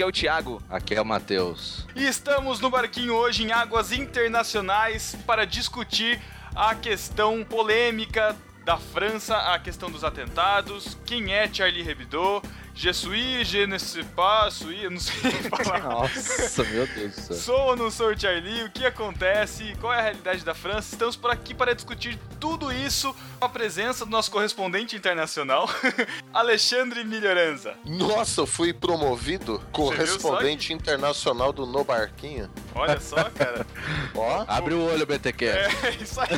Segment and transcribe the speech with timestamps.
[0.00, 0.62] Aqui é o Thiago.
[0.70, 1.86] Aqui é o Matheus.
[1.94, 6.18] E estamos no barquinho hoje em águas internacionais para discutir
[6.56, 12.42] a questão polêmica da França, a questão dos atentados, quem é Charlie Hebdo,
[12.82, 15.80] Je suis, je ne sais pas, suis, eu não sei falar.
[15.84, 17.36] Nossa, meu Deus do céu.
[17.36, 18.64] Sou ou não sou Charlie?
[18.64, 19.76] O que acontece?
[19.78, 20.94] Qual é a realidade da França?
[20.94, 25.68] Estamos por aqui para discutir tudo isso com a presença do nosso correspondente internacional,
[26.32, 27.74] Alexandre Melhoranza.
[27.84, 32.50] Nossa, eu fui promovido correspondente internacional do No Barquinho.
[32.74, 33.66] Olha só, cara.
[34.16, 35.44] Ó, Abre o olho, BTQ.
[35.44, 35.68] É
[36.00, 36.36] isso aí, ó.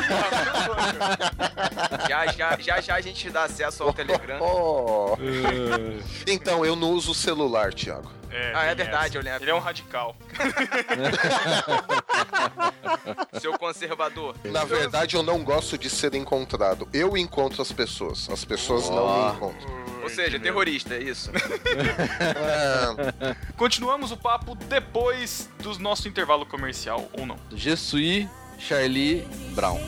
[2.08, 4.38] Já, já, já, já a gente dá acesso ao Telegram.
[4.40, 5.16] ó.
[6.32, 8.10] Então, eu não uso o celular, Thiago.
[8.30, 9.18] É, Ah, é tem verdade, essa.
[9.18, 9.42] eu lembro.
[9.44, 10.16] Ele é um radical.
[13.40, 14.34] Seu conservador.
[14.44, 16.88] Na verdade, eu não gosto de ser encontrado.
[16.94, 18.28] Eu encontro as pessoas.
[18.30, 19.28] As pessoas não Ó.
[19.30, 19.82] me encontram.
[20.02, 21.30] Ou seja, terrorista, é isso.
[22.24, 27.36] É, Continuamos o papo depois do nosso intervalo comercial, ou não?
[27.54, 28.26] Je suis
[28.58, 29.78] Charlie Brown.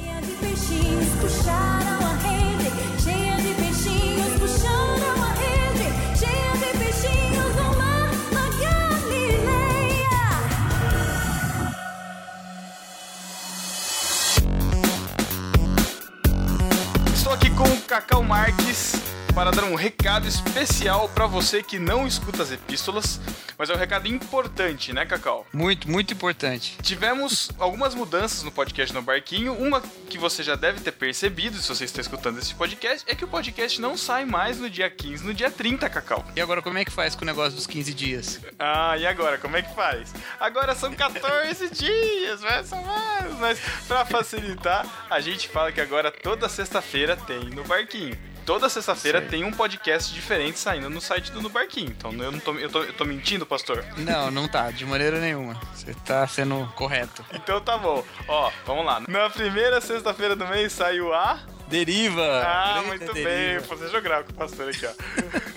[17.95, 23.21] Cacau Marques para dar um recado especial para você que não escuta as epístolas,
[23.59, 25.45] mas é um recado importante, né, Cacau?
[25.53, 26.79] Muito, muito importante.
[26.81, 29.53] Tivemos algumas mudanças no podcast no Barquinho.
[29.53, 33.25] Uma que você já deve ter percebido, se você está escutando esse podcast, é que
[33.25, 36.25] o podcast não sai mais no dia 15, no dia 30, Cacau.
[36.37, 38.41] E agora, como é que faz com o negócio dos 15 dias?
[38.57, 40.15] Ah, e agora, como é que faz?
[40.39, 46.49] Agora são 14 dias, são mais, mas pra facilitar, a gente fala que agora toda
[46.49, 48.17] sexta-feira tem no Barquinho.
[48.45, 51.91] Toda sexta-feira tem um podcast diferente saindo no site do No Barquinho.
[51.97, 53.83] Então eu não tô, eu tô, eu tô mentindo, pastor?
[53.97, 55.59] Não, não tá, de maneira nenhuma.
[55.75, 57.25] Você tá sendo correto.
[57.33, 58.05] Então tá bom.
[58.29, 59.03] Ó, vamos lá.
[59.09, 61.41] Na primeira sexta-feira do mês saiu a.
[61.69, 62.43] Deriva!
[62.47, 63.25] Ah, muito bem.
[63.25, 63.61] deriva.
[63.67, 64.93] Vou fazer geográfico o pastor aqui, ó.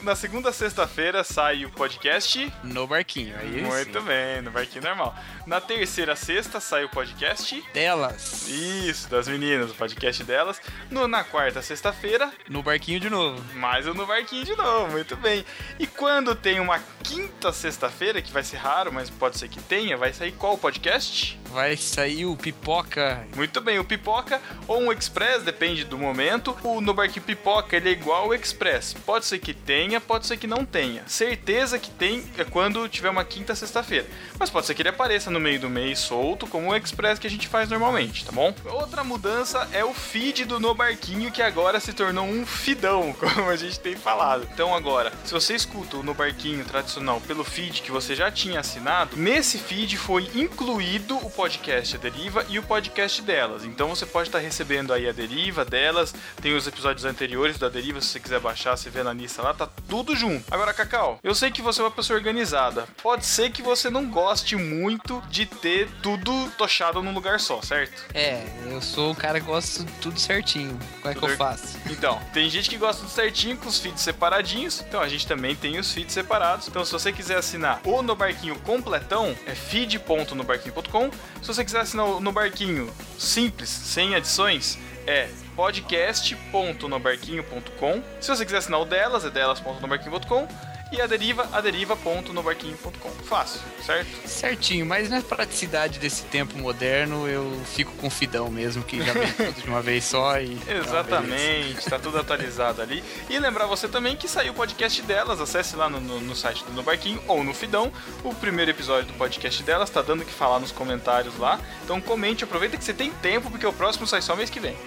[0.04, 2.52] Na segunda sexta-feira sai o podcast.
[2.64, 4.06] No barquinho, aí Muito sim.
[4.06, 5.14] bem, no barquinho normal.
[5.46, 7.62] Na terceira sexta sai o podcast.
[7.74, 10.62] Delas, Isso, das meninas, o podcast delas.
[10.90, 13.44] No, na quarta sexta-feira, no barquinho de novo.
[13.56, 15.46] mais um no barquinho de novo, muito bem.
[15.78, 19.98] E quando tem uma quinta sexta-feira, que vai ser raro, mas pode ser que tenha,
[19.98, 21.38] vai sair qual podcast?
[21.52, 23.26] Vai sair o Pipoca.
[23.36, 26.58] Muito bem, o Pipoca ou um Express, depende do momento.
[26.64, 28.94] O No Pipoca, ele é igual ao Express.
[28.94, 31.04] Pode ser que tenha, pode ser que não tenha.
[31.08, 34.06] Certeza que tem é quando tiver uma quinta sexta-feira.
[34.40, 37.28] Mas pode ser que ele apareça no meio do mês solto, como o Express que
[37.28, 38.54] a gente faz normalmente, tá bom?
[38.66, 43.50] Outra mudança é o feed do No Barquinho, que agora se tornou um fidão, como
[43.50, 44.48] a gente tem falado.
[44.54, 48.60] Então agora, se você escuta o No Barquinho tradicional pelo feed que você já tinha
[48.60, 53.66] assinado, nesse feed foi incluído o podcast A Deriva e o podcast delas.
[53.66, 58.02] Então você pode estar recebendo aí a Deriva delas, tem os episódios anteriores da Deriva,
[58.02, 60.44] se você quiser baixar, você vê na lista lá, tá tudo junto.
[60.52, 62.88] Agora, Cacau, eu sei que você é uma pessoa organizada.
[63.02, 68.04] Pode ser que você não goste muito de ter tudo tochado num lugar só, certo?
[68.14, 70.78] É, eu sou um cara que gosta de tudo certinho.
[71.02, 71.78] Como é que Tudo eu faço?
[71.90, 74.84] Então, tem gente que gosta do certinho com os feeds separadinhos.
[74.88, 76.68] Então a gente também tem os feeds separados.
[76.68, 81.12] Então, se você quiser assinar o No Barquinho completão, é feed.nobarquinho.com.
[81.42, 88.04] Se você quiser assinar o No Barquinho simples, sem adições, é podcast.nobarquinho.com.
[88.20, 90.48] Se você quiser assinar o delas, é delas.nobarquinho.com.
[90.90, 93.10] E a deriva, aderiva.nobarquinho.com.
[93.26, 94.08] Fácil, certo?
[94.26, 99.12] Certinho, mas na praticidade desse tempo moderno, eu fico com o Fidão mesmo, que já
[99.12, 100.58] vem tudo de uma vez só e.
[100.66, 100.78] é.
[100.78, 103.04] Exatamente, tá tudo atualizado ali.
[103.30, 106.64] E lembrar você também que saiu o podcast delas, acesse lá no, no, no site
[106.64, 107.92] do No Barquinho ou no Fidão.
[108.24, 111.60] O primeiro episódio do podcast delas tá dando o que falar nos comentários lá.
[111.84, 114.78] Então comente, aproveita que você tem tempo, porque o próximo sai só mês que vem.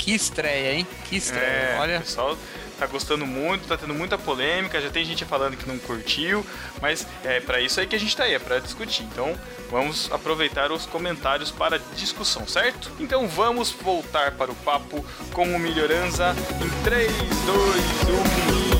[0.00, 0.86] Que estreia, hein?
[1.08, 1.44] Que estreia.
[1.44, 2.36] É, o Olha, pessoal
[2.78, 6.44] tá gostando muito, tá tendo muita polêmica, já tem gente falando que não curtiu,
[6.80, 9.02] mas é para isso aí que a gente tá aí, é pra discutir.
[9.02, 9.38] Então,
[9.70, 12.90] vamos aproveitar os comentários para discussão, certo?
[12.98, 15.04] Então, vamos voltar para o papo
[15.34, 18.79] com o Melhoranza em 3, 2, 1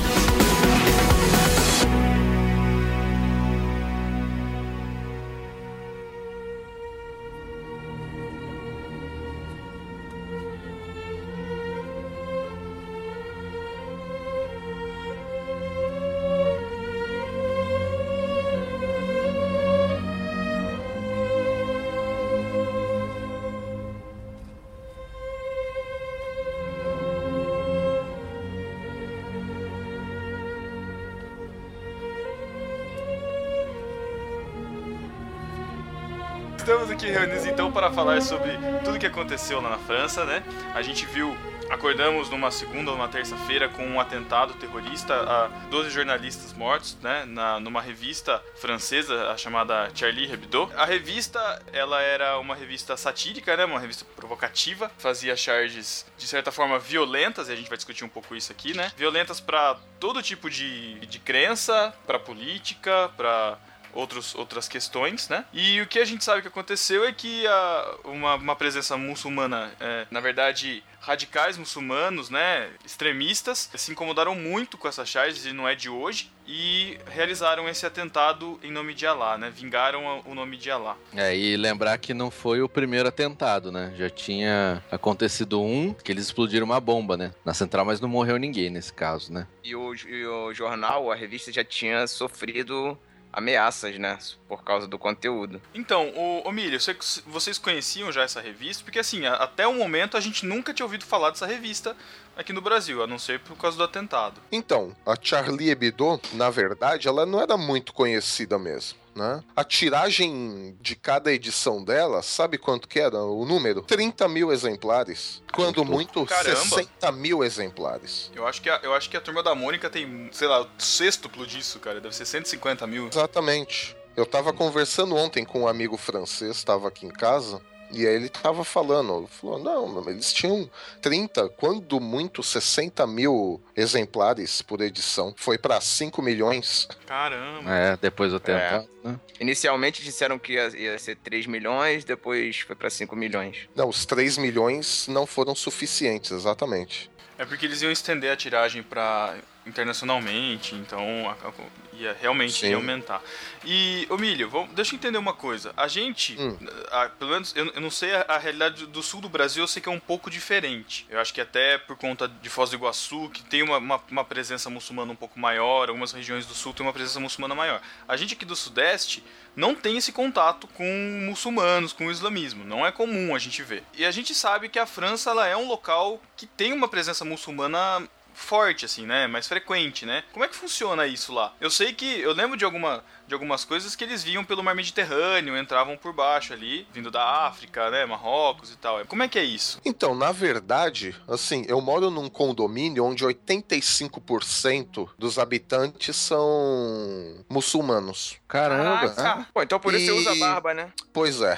[37.01, 38.51] aqui reunidos então para falar sobre
[38.83, 40.43] tudo que aconteceu lá na França, né?
[40.75, 41.35] A gente viu,
[41.67, 47.25] acordamos numa segunda ou numa terça-feira com um atentado terrorista a 12 jornalistas mortos, né?
[47.25, 50.71] Na, numa revista francesa chamada Charlie Hebdo.
[50.77, 53.65] A revista, ela era uma revista satírica, né?
[53.65, 58.09] Uma revista provocativa, fazia charges de certa forma violentas, e a gente vai discutir um
[58.09, 58.91] pouco isso aqui, né?
[58.95, 63.57] Violentas para todo tipo de, de crença, para política, para
[63.93, 65.45] outros, outras questões, né?
[65.53, 69.71] E o que a gente sabe que aconteceu é que a, uma, uma presença muçulmana,
[69.79, 75.67] é, na verdade, radicais muçulmanos, né, extremistas, se incomodaram muito com essas charges e não
[75.67, 79.49] é de hoje e realizaram esse atentado em nome de Alá, né?
[79.49, 80.97] Vingaram o nome de Alá.
[81.15, 83.93] É, e lembrar que não foi o primeiro atentado, né?
[83.97, 87.33] Já tinha acontecido um, que eles explodiram uma bomba, né?
[87.45, 89.47] Na central, mas não morreu ninguém nesse caso, né?
[89.63, 92.97] E o, e o jornal, a revista já tinha sofrido
[93.33, 94.17] ameaças, né?
[94.47, 95.61] Por causa do conteúdo.
[95.73, 96.95] Então, o, o Milho, você-
[97.25, 98.83] vocês conheciam já essa revista?
[98.83, 101.95] Porque assim, a- até o momento a gente nunca tinha ouvido falar dessa revista
[102.35, 104.41] aqui no Brasil, a não ser por causa do atentado.
[104.51, 108.99] Então, a Charlie Hebdo, na verdade, ela não era muito conhecida mesmo.
[109.15, 109.43] Né?
[109.55, 113.81] A tiragem de cada edição dela, sabe quanto que era o número?
[113.81, 115.43] 30 mil exemplares.
[115.51, 116.55] Quando muito, Caramba.
[116.55, 118.31] 60 mil exemplares.
[118.33, 120.67] Eu acho, que a, eu acho que a turma da Mônica tem, sei lá, o
[120.77, 121.99] sextuplo disso, cara.
[121.99, 123.07] Deve ser 150 mil.
[123.07, 123.95] Exatamente.
[124.15, 127.61] Eu tava conversando ontem com um amigo francês, estava aqui em casa,
[127.93, 130.69] e aí ele tava falando, falou, não, eles tinham
[131.01, 135.33] 30, quando muito 60 mil exemplares por edição.
[135.37, 136.87] Foi pra 5 milhões.
[137.05, 137.69] Caramba.
[137.69, 139.19] É, depois do atentado, né?
[139.39, 143.67] Inicialmente disseram que ia, ia ser 3 milhões, depois foi pra 5 milhões.
[143.75, 147.09] Não, os 3 milhões não foram suficientes, exatamente.
[147.37, 149.35] É porque eles iam estender a tiragem para
[149.65, 151.51] internacionalmente, então a- a-
[151.93, 152.69] ia realmente Sim.
[152.69, 153.21] ia aumentar.
[153.65, 155.73] E, ô Milho, vamos, deixa eu entender uma coisa.
[155.77, 156.57] A gente, Hum.
[156.89, 159.67] a- pelo menos, eu, eu não sei a, a realidade do sul do Brasil, eu
[159.67, 161.05] sei que é um pouco diferente.
[161.09, 164.25] Eu acho que até por conta de Foz do Iguaçu, que tem uma, uma, uma
[164.25, 167.81] presença muçulmana um pouco maior, algumas regiões do sul tem uma presença muçulmana maior.
[168.07, 169.23] A gente aqui do sudeste
[169.55, 170.85] não tem esse contato com
[171.27, 172.63] muçulmanos, com o islamismo.
[172.63, 173.83] Não é comum a gente ver.
[173.93, 177.23] E a gente sabe que a França ela é um local que tem uma presença
[177.25, 179.27] muçulmana forte, assim, né?
[179.27, 180.23] Mais frequente, né?
[180.31, 181.53] Como é que funciona isso lá?
[181.59, 182.19] Eu sei que.
[182.19, 186.11] Eu lembro de, alguma, de algumas coisas que eles vinham pelo mar Mediterrâneo, entravam por
[186.11, 188.05] baixo ali, vindo da África, né?
[188.05, 189.05] Marrocos e tal.
[189.05, 189.79] Como é que é isso?
[189.85, 198.35] Então, na verdade, assim, eu moro num condomínio onde 85% dos habitantes são muçulmanos.
[198.49, 200.91] Caramba, Caraca, Pô, então por isso você E- usa barba, né?
[201.13, 201.57] Pois é.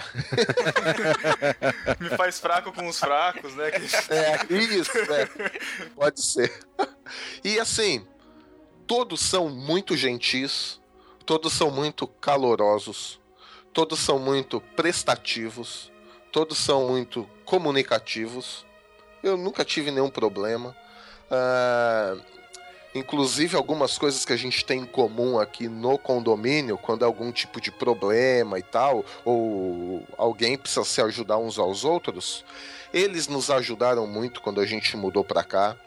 [2.00, 3.72] me faz fraco com os fracos, né?
[4.10, 5.26] É, isso, é.
[5.96, 6.54] Pode ser.
[7.44, 8.06] E assim,
[8.86, 10.80] todos são muito gentis,
[11.26, 13.20] todos são muito calorosos,
[13.74, 15.92] todos são muito prestativos,
[16.32, 18.66] todos são muito comunicativos.
[19.22, 20.76] Eu nunca tive nenhum problema.
[21.32, 22.16] Ah,
[22.94, 27.32] inclusive, algumas coisas que a gente tem em comum aqui no condomínio, quando há algum
[27.32, 32.44] tipo de problema e tal, ou alguém precisa se ajudar uns aos outros,
[32.94, 35.78] eles nos ajudaram muito quando a gente mudou pra cá.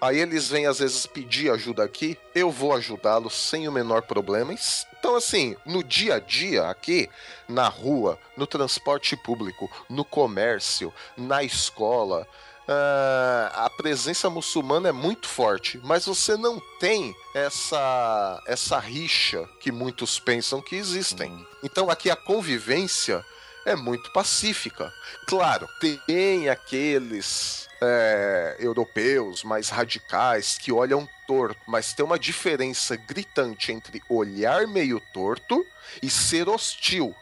[0.00, 4.54] Aí eles vêm às vezes pedir ajuda aqui, eu vou ajudá-los sem o menor problema.
[4.98, 7.08] Então, assim, no dia a dia aqui,
[7.48, 12.26] na rua, no transporte público, no comércio, na escola,
[12.68, 19.70] ah, a presença muçulmana é muito forte, mas você não tem essa, essa rixa que
[19.70, 21.46] muitos pensam que existem.
[21.62, 23.24] Então, aqui a convivência
[23.66, 24.92] é muito pacífica.
[25.26, 25.68] Claro,
[26.06, 34.00] tem aqueles é, europeus mais radicais que olham torto, mas tem uma diferença gritante entre
[34.08, 35.66] olhar meio torto
[36.00, 37.14] e ser hostil.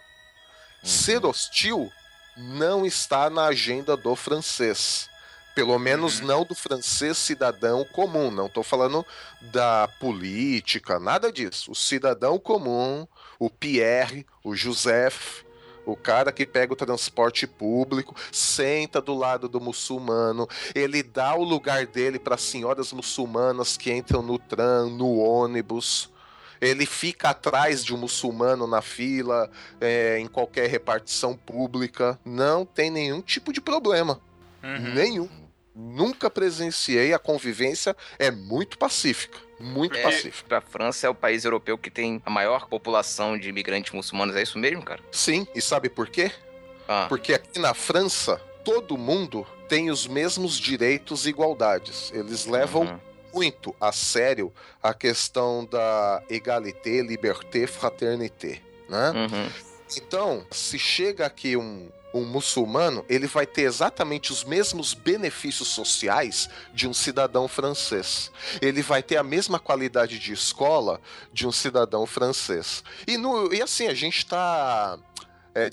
[0.83, 1.91] Ser hostil
[2.37, 5.09] não está na agenda do francês.
[5.55, 8.29] Pelo menos não do francês cidadão comum.
[8.29, 9.03] Não estou falando
[9.41, 11.71] da política, nada disso.
[11.71, 13.07] O cidadão comum,
[13.39, 15.44] o Pierre, o Joseph,
[15.85, 21.43] o cara que pega o transporte público, senta do lado do muçulmano, ele dá o
[21.43, 26.09] lugar dele para senhoras muçulmanas que entram no tram, no ônibus.
[26.61, 29.49] Ele fica atrás de um muçulmano na fila,
[29.79, 32.19] é, em qualquer repartição pública.
[32.25, 34.19] Não tem nenhum tipo de problema.
[34.63, 34.93] Uhum.
[34.93, 35.44] Nenhum.
[35.75, 37.13] Nunca presenciei.
[37.13, 39.37] A convivência é muito pacífica.
[39.59, 40.57] Muito É, pacífica.
[40.57, 44.35] a França é o país europeu que tem a maior população de imigrantes muçulmanos.
[44.35, 45.01] É isso mesmo, cara?
[45.11, 46.31] Sim, e sabe por quê?
[46.87, 52.11] Ah, Porque aqui na França, todo mundo tem os mesmos direitos e igualdades.
[52.13, 52.99] Eles levam uhum.
[53.33, 54.53] muito a sério
[54.83, 59.11] a questão da égalité, liberté, fraternité, né?
[59.11, 59.49] Uhum.
[59.97, 66.49] Então, se chega aqui um, um muçulmano, ele vai ter exatamente os mesmos benefícios sociais
[66.73, 68.31] de um cidadão francês.
[68.61, 71.01] Ele vai ter a mesma qualidade de escola
[71.33, 72.83] de um cidadão francês.
[73.05, 74.97] E, no, e assim, a gente está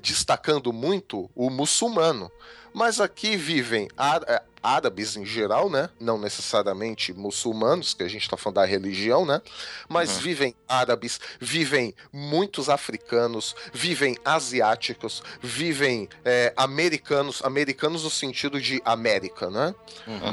[0.01, 2.31] destacando muito o muçulmano.
[2.75, 3.89] Mas aqui vivem
[4.27, 5.91] é, árabes em geral, né?
[6.01, 9.43] Não necessariamente muçulmanos, que a gente está falando da religião, né?
[9.89, 10.21] Mas Uhum.
[10.23, 19.51] vivem árabes, vivem muitos africanos, vivem asiáticos, vivem é, americanos, americanos no sentido de América,
[19.51, 19.75] né?
[20.07, 20.15] Uhum.
[20.15, 20.33] Uhum.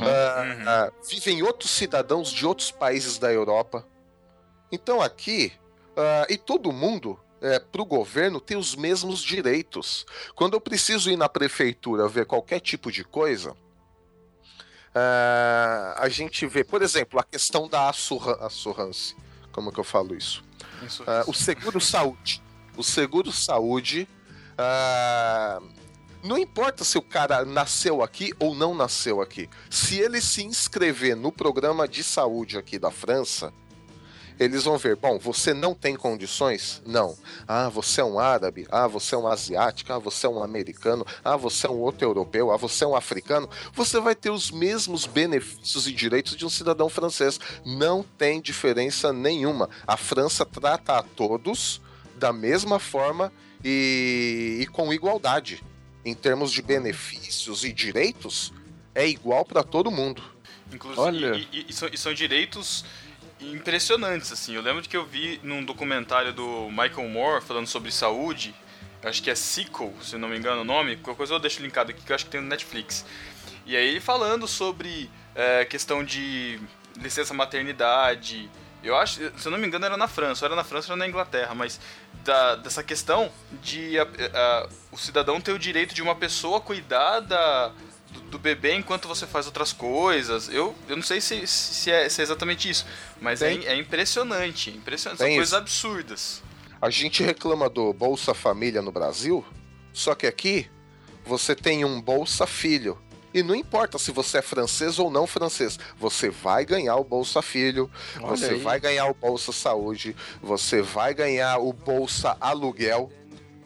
[0.67, 3.85] ah, vivem outros cidadãos de outros países da Europa.
[4.71, 5.51] Então aqui,
[5.97, 7.19] ah, e todo mundo,
[7.71, 10.05] para o governo, tem os mesmos direitos.
[10.35, 13.55] Quando eu preciso ir na prefeitura ver qualquer tipo de coisa,
[14.93, 19.15] ah, a gente vê, por exemplo, a questão da assurrance.
[19.51, 20.43] Como que eu falo isso?
[20.85, 21.29] Isso, isso.
[21.29, 22.41] o seguro saúde.
[22.75, 24.07] O seguro saúde.
[24.57, 25.61] ah,
[26.21, 29.49] não importa se o cara nasceu aqui ou não nasceu aqui.
[29.69, 33.53] Se ele se inscrever no programa de saúde aqui da França,
[34.39, 36.81] eles vão ver, bom, você não tem condições?
[36.85, 37.17] Não.
[37.47, 41.05] Ah, você é um árabe, ah, você é um asiático, ah, você é um americano,
[41.23, 43.49] ah, você é um outro europeu, ah, você é um africano.
[43.73, 47.39] Você vai ter os mesmos benefícios e direitos de um cidadão francês.
[47.65, 49.69] Não tem diferença nenhuma.
[49.85, 51.81] A França trata a todos
[52.17, 53.31] da mesma forma
[53.63, 55.61] e, e com igualdade.
[56.05, 58.53] Em termos de benefícios e direitos,
[58.95, 60.23] é igual para todo mundo.
[60.71, 61.35] Inclusive, Olha.
[61.35, 62.85] E, e- e são, e são direitos
[63.39, 64.55] impressionantes, assim.
[64.55, 68.53] Eu lembro que eu vi num documentário do Michael Moore falando sobre saúde,
[69.03, 71.91] acho que é Sickle, se não me engano o nome, qualquer coisa eu deixo linkado
[71.91, 73.05] aqui, que eu acho que tem no Netflix.
[73.65, 76.59] E aí ele falando sobre é, questão de
[76.97, 78.49] licença maternidade,
[78.83, 81.07] eu acho, se eu não me engano era na França, era na França ou na
[81.07, 81.79] Inglaterra, mas
[82.23, 83.31] da- dessa questão
[83.61, 84.03] de a-
[84.33, 87.71] a- o cidadão ter o direito de uma pessoa cuidar da,
[88.11, 90.49] do, do bebê enquanto você faz outras coisas.
[90.49, 92.85] Eu, eu não sei se, se, é, se é exatamente isso,
[93.21, 94.69] mas é, é impressionante.
[94.69, 95.19] impressionante.
[95.19, 95.55] São coisas isso.
[95.55, 96.43] absurdas.
[96.81, 99.45] A gente reclama do Bolsa Família no Brasil,
[99.91, 100.69] só que aqui
[101.25, 102.97] você tem um Bolsa Filho.
[103.31, 107.41] E não importa se você é francês ou não francês, você vai ganhar o Bolsa
[107.41, 108.59] Filho, Olha você aí.
[108.59, 113.11] vai ganhar o Bolsa Saúde, você vai ganhar o Bolsa Aluguel.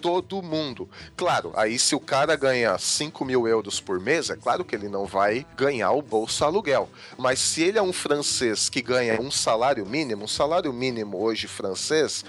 [0.04, 0.90] Todo mundo.
[1.16, 4.90] Claro, aí se o cara ganha 5 mil euros por mês, é claro que ele
[4.90, 6.90] não vai ganhar o Bolsa Aluguel.
[7.18, 11.48] Mas se ele é um francês que ganha um salário mínimo, um salário mínimo hoje
[11.48, 12.26] francês,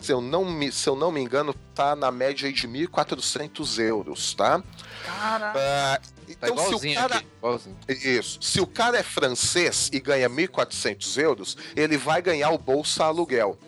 [0.00, 3.78] se eu não me, se eu não me engano, tá na média aí de 1.400
[3.78, 4.62] euros, tá?
[5.04, 6.00] Caraca.
[6.40, 7.16] Tá então, se o cara.
[7.16, 8.08] aqui.
[8.08, 8.38] Isso.
[8.40, 13.58] Se o cara é francês e ganha 1.400 euros, ele vai ganhar o Bolsa Aluguel.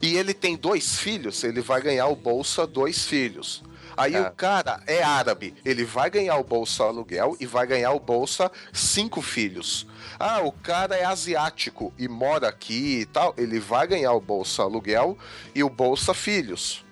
[0.00, 3.62] E ele tem dois filhos, ele vai ganhar o Bolsa Dois Filhos.
[3.96, 4.22] Aí Ah.
[4.22, 8.50] o cara é árabe, ele vai ganhar o Bolsa Aluguel e vai ganhar o Bolsa
[8.72, 9.86] Cinco Filhos.
[10.18, 14.62] Ah, o cara é asiático e mora aqui e tal, ele vai ganhar o Bolsa
[14.62, 15.18] Aluguel
[15.54, 16.82] e o Bolsa Filhos.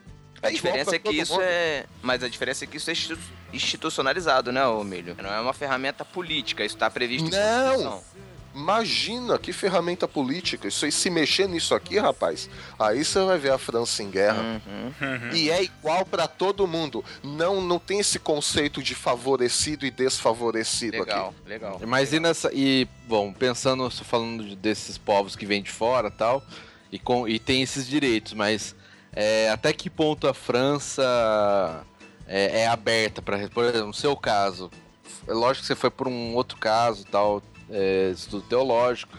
[0.43, 1.43] A É igual diferença é que isso mundo.
[1.43, 1.87] é.
[2.03, 3.19] Mas a diferença é que isso é institu-
[3.53, 5.17] institucionalizado, né, Milho?
[5.23, 8.03] Não é uma ferramenta política, isso tá previsto em Não.
[8.55, 10.67] Imagina que ferramenta política.
[10.69, 14.61] Isso aí, se mexer nisso aqui, rapaz, aí você vai ver a França em guerra.
[14.67, 15.31] Uhum.
[15.33, 17.05] E é igual pra todo mundo.
[17.23, 21.49] Não, não tem esse conceito de favorecido e desfavorecido Legal, aqui.
[21.49, 21.81] legal.
[21.87, 22.51] Mas e nessa.
[22.53, 26.43] E, bom, pensando, falando de- desses povos que vêm de fora tal,
[26.91, 28.75] e, com, e tem esses direitos, mas
[29.13, 31.85] é, até que ponto a França
[32.27, 33.49] é, é aberta para.
[33.49, 34.71] Por exemplo, no seu caso,
[35.27, 39.13] é lógico que você foi por um outro caso tal, é, estudo teológico,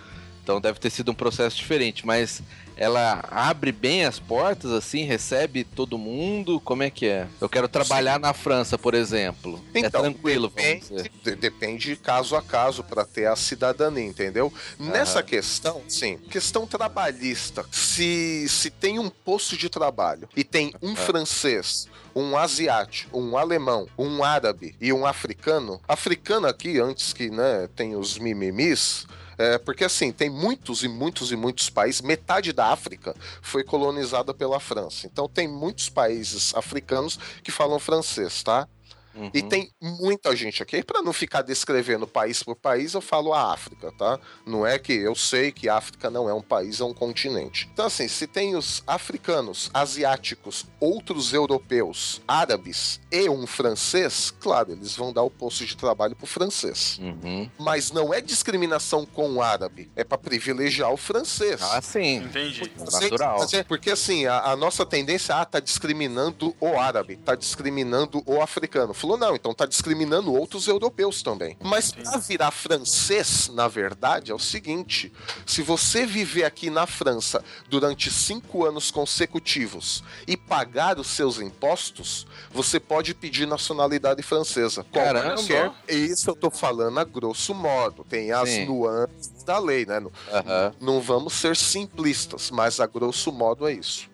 [0.44, 2.42] então deve ter sido um processo diferente, mas
[2.76, 6.60] ela abre bem as portas, assim, recebe todo mundo?
[6.62, 7.28] Como é que é?
[7.40, 9.64] Eu quero trabalhar na França, por exemplo.
[9.76, 11.12] é tranquilo, Então, depende, dizer.
[11.24, 14.52] de- depende caso a caso para ter a cidadania, entendeu?
[14.80, 15.28] Nessa Aham.
[15.28, 17.64] questão, sim, questão trabalhista.
[17.72, 23.88] Se, se tem um posto de trabalho e tem um francês, um asiático, um alemão,
[23.98, 29.06] um árabe e um africano, africano aqui, antes que né, tem os mimimis.
[29.38, 34.34] É, porque assim, tem muitos e muitos e muitos países, metade da África foi colonizada
[34.34, 35.08] pela França.
[35.08, 38.68] Então tem muitos países africanos que falam francês, tá?
[39.16, 39.32] Uhum.
[39.34, 40.84] E tem muita gente aqui.
[40.84, 44.20] Para não ficar descrevendo país por país, eu falo a África, tá?
[44.46, 47.70] Não é que eu sei que a África não é um país, é um continente.
[47.74, 54.96] Então, assim, se tem os africanos, asiáticos, outros europeus, árabes e um francês, claro, eles
[54.96, 57.00] vão dar o posto de trabalho pro francês.
[57.02, 57.50] Uhum.
[57.60, 61.62] Mas não é discriminação com o árabe, é para privilegiar o francês.
[61.62, 62.18] Ah, sim.
[62.18, 62.72] Entendi.
[62.78, 63.40] Natural.
[63.40, 68.22] Mas é- Porque assim, a, a nossa tendência, ah, tá discriminando o árabe, tá discriminando
[68.26, 68.94] o africano.
[69.02, 71.58] Falou, não, então tá discriminando outros europeus também.
[71.60, 75.12] Mas pra virar francês, na verdade, é o seguinte:
[75.44, 82.28] se você viver aqui na França durante cinco anos consecutivos e pagar os seus impostos,
[82.52, 84.86] você pode pedir nacionalidade francesa.
[84.94, 85.34] Caramba.
[85.34, 85.72] Qualquer.
[85.90, 88.04] Isso eu tô falando a grosso modo.
[88.04, 88.66] Tem as Sim.
[88.66, 89.98] nuances da lei, né?
[90.32, 90.76] Aham.
[90.80, 94.11] não vamos ser simplistas, mas a grosso modo é isso.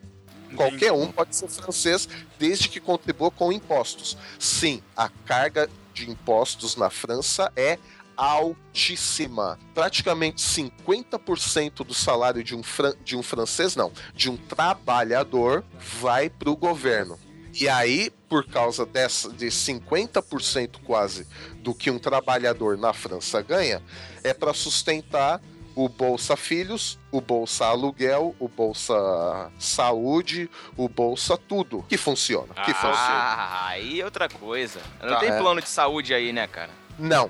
[0.57, 4.17] Qualquer um pode ser francês desde que contribua com impostos.
[4.39, 7.77] Sim, a carga de impostos na França é
[8.15, 9.59] altíssima.
[9.73, 15.63] Praticamente 50% do salário de um, fran- de um francês, não, de um trabalhador,
[16.01, 17.19] vai para o governo.
[17.59, 21.25] E aí, por causa dessa, de 50% quase
[21.61, 23.81] do que um trabalhador na França ganha,
[24.23, 25.41] é para sustentar
[25.79, 31.85] o Bolsa Filhos, o Bolsa Aluguel, o Bolsa Saúde, o Bolsa Tudo.
[31.87, 32.51] Que funciona.
[32.65, 32.95] Que funciona.
[32.95, 34.79] Ah, aí é outra coisa.
[34.99, 35.19] Não Tá.
[35.19, 35.37] tem É.
[35.37, 36.71] plano de saúde aí, né, cara?
[36.97, 37.29] Não.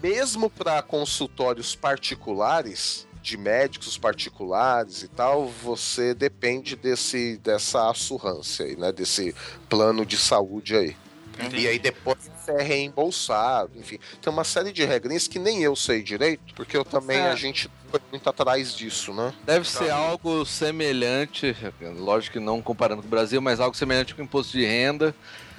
[0.00, 8.76] Mesmo para consultórios particulares, de médicos particulares e tal, você depende desse dessa assurrância aí,
[8.76, 8.92] né?
[8.92, 9.34] Desse
[9.68, 10.96] plano de saúde aí.
[11.34, 11.64] Entendi.
[11.64, 13.98] E aí depois você é reembolsado, enfim.
[14.22, 17.30] Tem uma série de regrinhas que nem eu sei direito, porque eu também, É.
[17.30, 19.32] a gente foi muito atrás disso, né?
[19.44, 21.54] Deve ser algo semelhante,
[21.98, 25.14] lógico que não comparando com o Brasil, mas algo semelhante com o imposto de renda.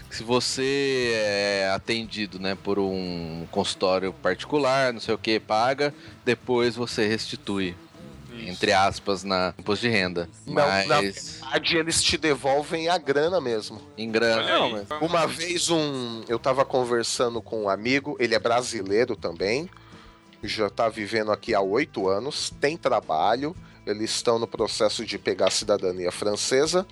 [0.09, 5.93] que Se você é atendido né, por um consultório particular, não sei o que, paga,
[6.25, 7.75] depois você restitui,
[8.33, 8.49] Isso.
[8.49, 10.27] entre aspas, na imposto de renda.
[10.45, 13.81] Não, mas na verdade, eles te devolvem a grana mesmo.
[13.97, 14.43] em grana.
[14.47, 19.69] Não, mas- Uma vez um, eu tava conversando com um amigo, ele é brasileiro também,
[20.43, 25.47] já tá vivendo aqui há oito anos, tem trabalho, eles estão no processo de pegar
[25.47, 26.85] a cidadania francesa.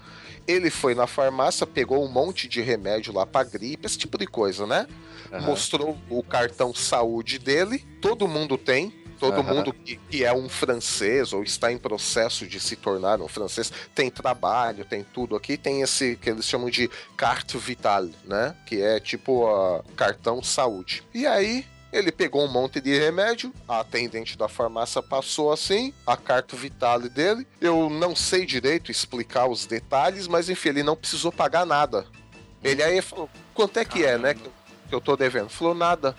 [0.48, 4.26] Ele foi na farmácia, pegou um monte de remédio lá pra gripe, esse tipo de
[4.26, 4.88] coisa, né?
[5.32, 5.46] Aham.
[5.46, 8.98] Mostrou o cartão saúde dele, todo mundo tem.
[9.20, 9.54] Todo Aham.
[9.56, 13.70] mundo que, que é um francês ou está em processo de se tornar um francês
[13.94, 18.56] tem trabalho, tem tudo aqui, tem esse que eles chamam de carte vital, né?
[18.66, 21.04] Que é tipo a cartão saúde.
[21.14, 26.16] E aí ele pegou um monte de remédio, a atendente da farmácia passou assim, a
[26.16, 27.48] carta vitale dele.
[27.60, 32.06] Eu não sei direito explicar os detalhes, mas enfim, ele não precisou pagar nada.
[32.64, 34.34] Ele aí falou: quanto é que é, né?
[34.34, 34.54] Que eu-
[34.90, 35.50] que eu tô devendo?
[35.50, 36.16] Falou: nada.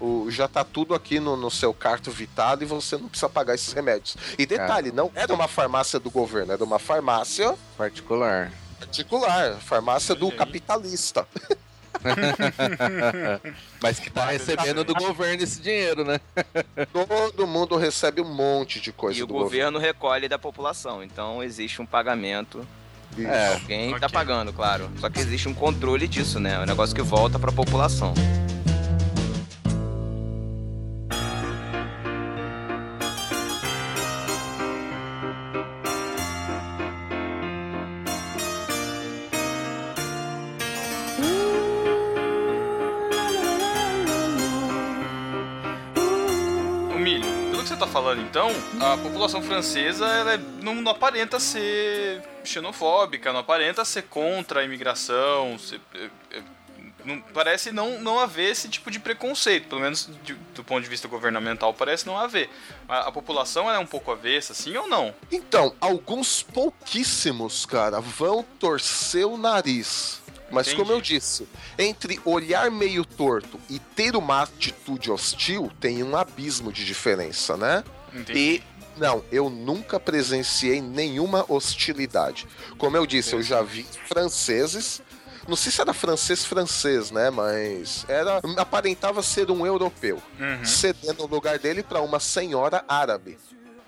[0.00, 3.56] O, já tá tudo aqui no, no seu carto vitale e você não precisa pagar
[3.56, 4.16] esses remédios.
[4.38, 8.52] E detalhe, não era uma farmácia do governo, era uma farmácia Particular.
[8.78, 10.36] particular, farmácia do aí.
[10.36, 11.26] capitalista.
[13.82, 16.20] Mas que tá recebendo do governo esse dinheiro, né?
[16.92, 21.02] Todo mundo recebe um monte de coisa e o do governo recolhe da população.
[21.02, 22.66] Então existe um pagamento.
[23.10, 23.32] governo.
[23.32, 23.54] É.
[23.54, 24.00] Alguém Ok.
[24.00, 24.90] tá pagando, claro.
[25.00, 26.54] Só que existe um controle disso, né?
[26.54, 28.14] É um negócio que volta pra população.
[47.88, 54.02] Falando então, a população francesa ela é- não, não aparenta ser xenofóbica, não aparenta ser
[54.02, 56.42] contra a imigração, ser- é- é-
[57.04, 60.88] não- parece não, não haver esse tipo de preconceito, pelo menos de- do ponto de
[60.90, 62.50] vista governamental parece não haver.
[62.88, 65.14] A, a população é um pouco avessa, sim ou não?
[65.32, 70.17] Então, alguns pouquíssimos, cara, vão torcer o nariz.
[70.50, 70.82] Mas Entendi.
[70.82, 71.46] como eu disse,
[71.78, 77.84] entre olhar meio torto e ter uma atitude hostil, tem um abismo de diferença, né?
[78.14, 78.38] Entendi.
[78.38, 78.62] E
[78.98, 82.46] não, eu nunca presenciei nenhuma hostilidade.
[82.78, 85.00] Como eu disse, eu já vi franceses.
[85.46, 87.30] Não sei se era francês francês, né?
[87.30, 90.64] Mas era aparentava ser um europeu, Uhum.
[90.64, 93.38] cedendo o lugar dele para uma senhora árabe.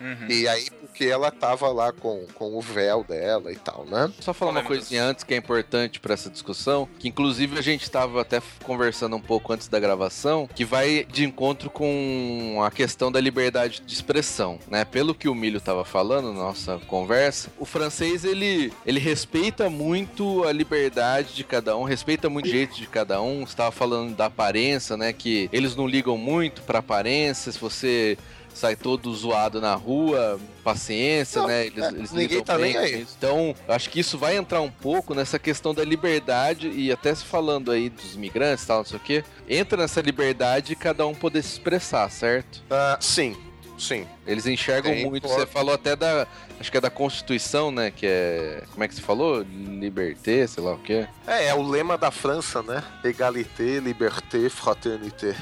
[0.00, 0.26] Uhum.
[0.28, 4.10] E aí, porque ela tava lá com, com o véu dela e tal, né?
[4.18, 7.82] Só falar uma coisinha antes que é importante pra essa discussão, que inclusive a gente
[7.82, 13.12] estava até conversando um pouco antes da gravação, que vai de encontro com a questão
[13.12, 14.84] da liberdade de expressão, né?
[14.84, 20.44] Pelo que o Milho tava falando na nossa conversa, o francês ele ele respeita muito
[20.44, 23.46] a liberdade de cada um, respeita muito o jeito de cada um.
[23.46, 25.12] Você tava falando da aparência, né?
[25.12, 28.16] Que eles não ligam muito pra aparência, se você
[28.54, 31.66] sai todo zoado na rua, paciência, Não, né?
[31.66, 33.06] Eles, é, eles ninguém tá bem nem aí.
[33.16, 37.24] Então, acho que isso vai entrar um pouco nessa questão da liberdade e até se
[37.24, 39.24] falando aí dos imigrantes e tal, não sei o quê.
[39.48, 42.62] Entra nessa liberdade e cada um poder se expressar, certo?
[42.70, 43.36] Ah, sim,
[43.78, 44.06] sim.
[44.26, 45.26] Eles enxergam Tem, muito.
[45.26, 46.26] Você falou até da.
[46.58, 47.90] Acho que é da Constituição, né?
[47.90, 48.62] Que é.
[48.70, 49.40] Como é que você falou?
[49.42, 51.06] Liberté, sei lá o quê.
[51.26, 52.82] É, é o lema da França, né?
[53.02, 55.34] Égalité, liberté, fraternité.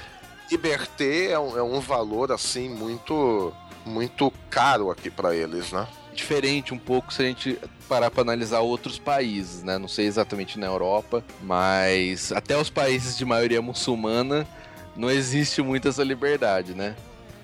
[0.50, 3.52] Liberté é um, é um valor, assim, muito,
[3.84, 5.86] muito caro aqui pra eles, né?
[6.14, 7.58] Diferente um pouco se a gente
[7.88, 9.78] parar pra analisar outros países, né?
[9.78, 14.46] Não sei exatamente na Europa, mas até os países de maioria muçulmana
[14.96, 16.96] não existe muito essa liberdade, né?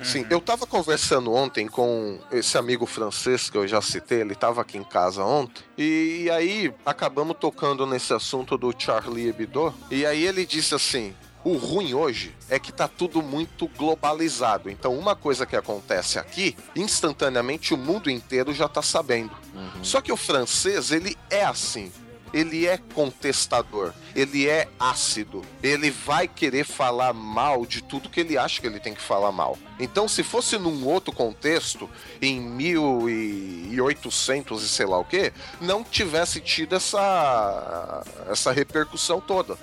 [0.02, 4.60] Sim, eu tava conversando ontem com esse amigo francês que eu já citei, ele tava
[4.60, 10.26] aqui em casa ontem, e, aí acabamos tocando nesse assunto do Charlie Hebdo, e aí
[10.26, 11.14] ele disse assim.
[11.44, 14.70] O ruim hoje é que tá tudo muito globalizado.
[14.70, 19.36] Então, uma coisa que acontece aqui, instantaneamente o mundo inteiro já tá sabendo.
[19.82, 21.92] Só que o francês, ele é assim.
[22.32, 28.36] Ele é contestador, ele é ácido, ele vai querer falar mal de tudo que ele
[28.36, 29.56] acha que ele tem que falar mal.
[29.78, 31.88] Então, se fosse num outro contexto,
[32.20, 39.56] em 1800 e sei lá o que, não tivesse tido essa, essa repercussão toda.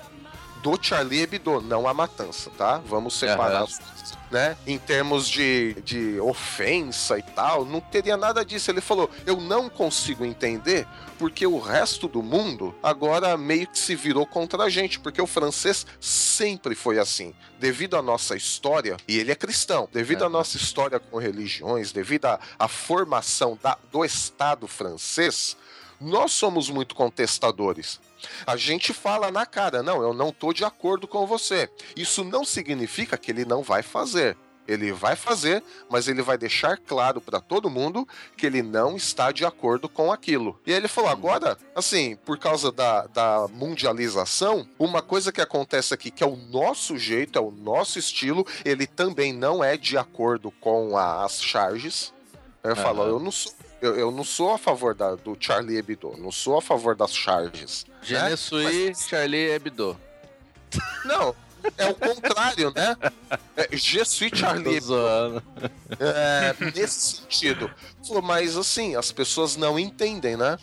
[0.62, 2.80] Do Charlie Hebdo, não a matança, tá?
[2.86, 4.56] Vamos separar coisas, né?
[4.66, 8.70] Em termos de, de ofensa e tal, não teria nada disso.
[8.70, 10.86] Ele falou: eu não consigo entender
[11.18, 15.26] porque o resto do mundo agora meio que se virou contra a gente, porque o
[15.26, 17.34] francês sempre foi assim.
[17.58, 22.26] Devido à nossa história, e ele é cristão, devido à nossa história com religiões, devido
[22.26, 25.56] à, à formação da- do Estado francês,
[26.00, 28.00] nós somos muito contestadores.
[28.46, 31.68] A gente fala na cara, não, eu não tô de acordo com você.
[31.96, 34.36] Isso não significa que ele não vai fazer.
[34.68, 38.06] Ele vai fazer, mas ele vai deixar claro para todo mundo
[38.36, 40.56] que ele não está de acordo com aquilo.
[40.64, 45.92] E aí ele falou: agora, assim, por causa da, da mundialização, uma coisa que acontece
[45.92, 49.98] aqui, que é o nosso jeito, é o nosso estilo, ele também não é de
[49.98, 52.12] acordo com a- as charges.
[52.62, 53.10] Eu falo: Aham.
[53.10, 53.52] eu não sou.
[53.82, 57.12] Eu, eu não sou a favor da- do Charlie Hebdo, não sou a favor das
[57.12, 57.84] charges.
[58.00, 58.36] Je né?
[58.36, 59.98] suis Charlie Hebdo.
[61.04, 61.34] Não,
[61.76, 62.96] é o contrário, né?
[63.56, 65.42] É, Je suis Charlie Hebdo.
[66.00, 67.70] É, nesse sentido.
[68.22, 70.58] Mas assim, as pessoas não entendem, né?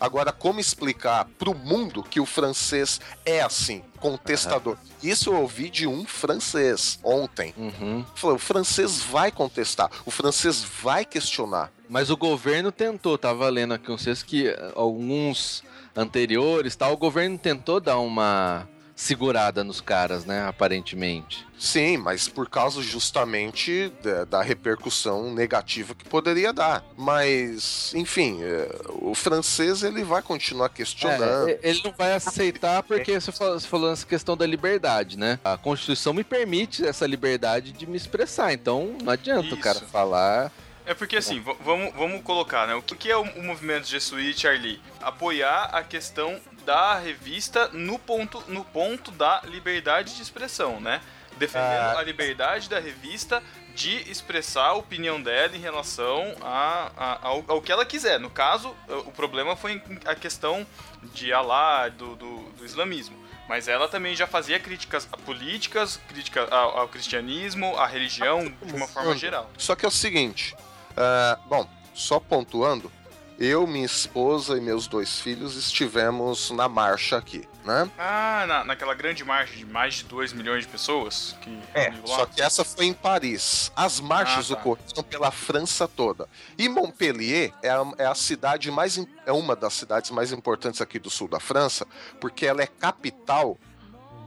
[0.00, 4.78] Agora, como explicar pro mundo que o francês é assim, contestador?
[5.02, 7.52] Isso eu ouvi de um francês ontem.
[7.58, 8.06] Uhum.
[8.14, 11.70] Falou, o francês vai contestar, o francês vai questionar.
[11.90, 16.96] Mas o governo tentou, tava lendo aqui uns textos que eh, alguns anteriores, tal, o
[16.96, 21.44] governo tentou dar uma segurada nos caras, né, aparentemente.
[21.58, 26.84] Sim, mas por causa justamente da, da repercussão negativa que poderia dar.
[26.96, 31.48] Mas, enfim, é, o francês ele vai continuar questionando.
[31.48, 35.40] É, ele não vai aceitar porque você falou, você falou essa questão da liberdade, né?
[35.42, 39.86] A Constituição me permite essa liberdade de me expressar, então não adianta o cara Isso.
[39.86, 40.52] falar.
[40.86, 42.74] É porque assim, v- vamos, vamos colocar, né?
[42.74, 44.80] O que é o, o movimento Jesuí Charlie?
[45.00, 51.00] Apoiar a questão da revista no ponto, no ponto da liberdade de expressão, né?
[51.38, 51.98] Defendendo Ah.
[51.98, 53.42] a liberdade da revista
[53.74, 58.18] de expressar a opinião dela em relação a, a- ao, ao que ela quiser.
[58.18, 58.74] No caso,
[59.06, 60.66] o problema foi a questão
[61.14, 63.16] de Alá, do, do, do islamismo.
[63.48, 68.74] Mas ela também já fazia críticas a políticas, crítica ao, ao cristianismo, à religião, de
[68.74, 69.50] uma forma geral.
[69.58, 70.54] Só que é o seguinte,
[71.00, 72.90] ah, bom, só pontuando,
[73.38, 77.90] eu, minha esposa e meus dois filhos estivemos na marcha aqui, né?
[77.98, 82.26] Ah, na, naquela grande marcha de mais de 2 milhões de pessoas que É, só
[82.26, 83.72] que essa foi em Paris.
[83.74, 84.60] As marchas Ah, tá.
[84.60, 86.28] ocorreram pela França toda.
[86.58, 90.98] E Montpellier é a, é a cidade mais é uma das cidades mais importantes aqui
[90.98, 91.86] do sul da França,
[92.20, 93.56] porque ela é capital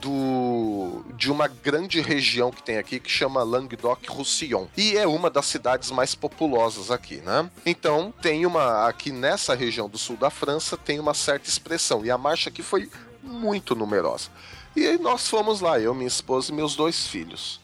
[0.04, 5.46] do de uma grande região que tem aqui que chama Languedoc-Roussillon e é uma das
[5.46, 7.50] cidades mais populosas aqui, né?
[7.66, 12.12] Então tem uma aqui nessa região do sul da França tem uma certa expressão e
[12.12, 12.90] a marcha aqui foi
[13.24, 14.30] muito numerosa.
[14.76, 17.62] E nós fomos lá, eu, minha esposa e meus dois filhos.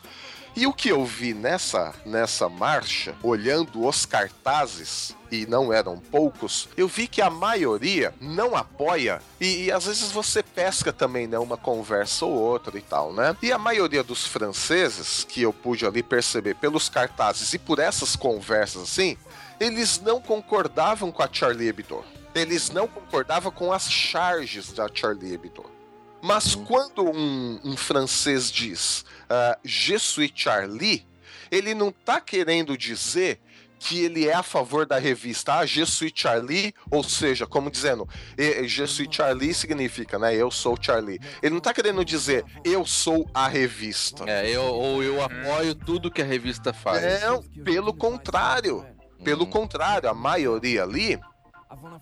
[0.60, 6.68] E o que eu vi nessa, nessa marcha, olhando os cartazes, e não eram poucos,
[6.76, 11.40] eu vi que a maioria não apoia, e, e às vezes você pesca também, né,
[11.40, 13.38] uma conversa ou outra e tal, né?
[13.42, 18.18] E a maioria dos franceses, que eu pude ali perceber pelos cartazes e por essas
[18.18, 19.18] conversas assim,
[19.62, 22.04] eles não concordavam com a Charlie Hebdo.
[22.36, 25.79] Eles não concordavam com as charges da Charlie Hebdo.
[26.22, 31.06] Mas quando um, um francês diz uh, Je suis Charlie,
[31.52, 33.40] ele não tá querendo dizer
[33.80, 38.08] que ele é a favor da revista ah, Je suis Charlie, ou seja, como dizendo,
[38.38, 41.20] Je suis Charlie significa, né, eu sou Charlie.
[41.42, 44.26] Ele não tá querendo dizer eu sou a revista.
[44.28, 47.22] É, eu, ou eu apoio tudo que a revista faz.
[47.22, 48.86] Não, pelo contrário.
[49.24, 51.20] Pelo contrário, a maioria ali,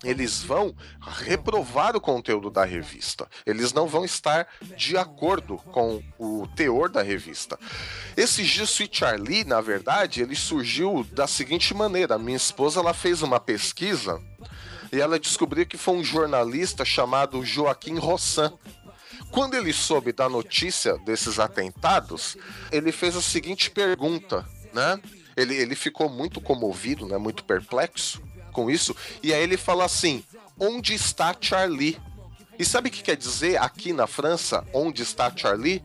[0.04, 3.28] eles vão reprovar o conteúdo da revista.
[3.46, 7.60] Eles não vão estar de acordo com o teor da revista.
[8.16, 12.18] Esse Je suis Charlie, na verdade, ele surgiu da seguinte maneira.
[12.18, 14.22] Minha esposa ela fez uma pesquisa
[14.92, 18.54] e ela descobriu que foi um jornalista chamado Joaquim Rossan.
[19.32, 22.38] Quando ele soube da notícia desses atentados,
[22.72, 25.00] ele fez a seguinte pergunta, né?
[25.36, 27.18] Ele, ele ficou muito comovido, né?
[27.18, 28.22] Muito perplexo
[28.58, 28.96] com isso.
[29.22, 30.24] E aí ele falou assim:
[30.60, 32.00] onde está Charlie?
[32.58, 35.84] E sabe o que quer dizer aqui na França, onde está Charlie?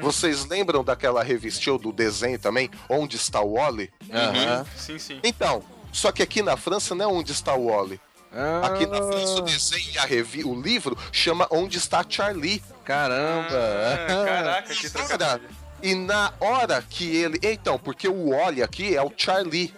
[0.00, 3.92] Vocês lembram daquela revistinha do desenho também, Onde está o Wally?
[4.10, 4.64] Aham.
[4.74, 5.20] Sim, sim.
[5.22, 8.00] Então, só que aqui na França não é Onde está o Wally.
[8.32, 12.62] Ah, Aqui na França o desenho e a revi o livro chama Onde está Charlie.
[12.84, 13.48] Caramba!
[13.52, 15.50] Ah, caraca, que Cara, trocadilho.
[15.82, 17.38] e na hora que ele.
[17.42, 19.74] Então, porque o Wally aqui é o Charlie,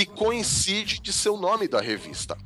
[0.00, 2.36] que coincide de ser o nome da revista.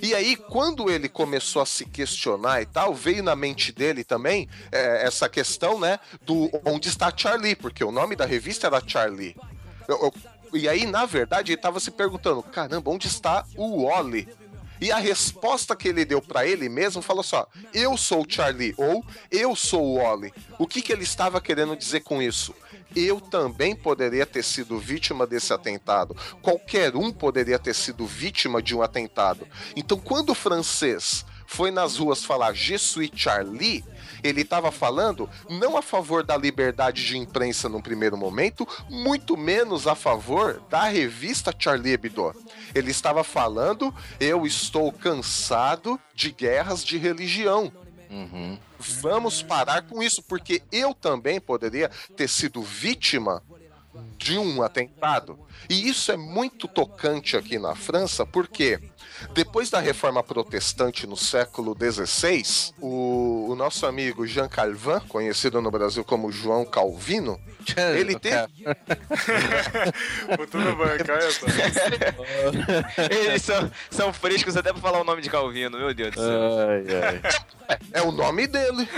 [0.00, 4.48] E aí, quando ele começou a se questionar e tal, veio na mente dele também
[4.70, 5.98] é, essa questão, né?
[6.22, 9.36] Do onde está Charlie, porque o nome da revista era Charlie.
[9.88, 10.14] Eu- eu-
[10.58, 14.28] e aí, na verdade, ele estava se perguntando: caramba, onde está o Wally?
[14.80, 18.74] E a resposta que ele deu pra ele mesmo falou só: Eu sou o Charlie
[18.78, 20.32] ou Eu sou o Wally.
[20.58, 22.54] O que, que ele estava querendo dizer com isso?
[22.94, 26.16] Eu também poderia ter sido vítima desse atentado.
[26.42, 29.46] Qualquer um poderia ter sido vítima de um atentado.
[29.76, 33.84] Então, quando o francês foi nas ruas falar Je suis Charlie,
[34.22, 39.88] ele estava falando não a favor da liberdade de imprensa no primeiro momento, muito menos
[39.88, 42.32] a favor da revista Charlie Hebdo.
[42.72, 47.72] Ele estava falando: eu estou cansado de guerras de religião.
[48.10, 48.58] Uhum.
[48.78, 53.42] Vamos parar com isso, porque eu também poderia ter sido vítima
[54.18, 55.38] de um atentado.
[55.68, 58.80] E isso é muito tocante aqui na França, porque
[59.32, 65.70] depois da reforma protestante no século XVI, o, o nosso amigo Jean Calvin, conhecido no
[65.70, 67.40] Brasil como João Calvino,
[67.98, 68.48] ele teve.
[70.36, 73.02] Botou na bancada, pá.
[73.10, 76.40] Eles são, são frescos até pra falar o nome de Calvino, meu Deus do céu.
[76.68, 77.78] Ai, ai.
[77.92, 78.88] É o nome dele.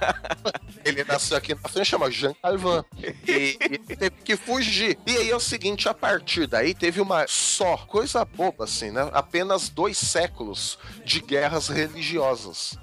[0.84, 2.82] ele nasceu aqui na França, chama Jean Calvin.
[3.26, 4.98] E, e teve que fugir.
[5.06, 9.08] E aí é o seguinte, a partir daí teve uma só coisa boba, assim, né?
[9.22, 12.78] Apenas dois séculos de guerras religiosas.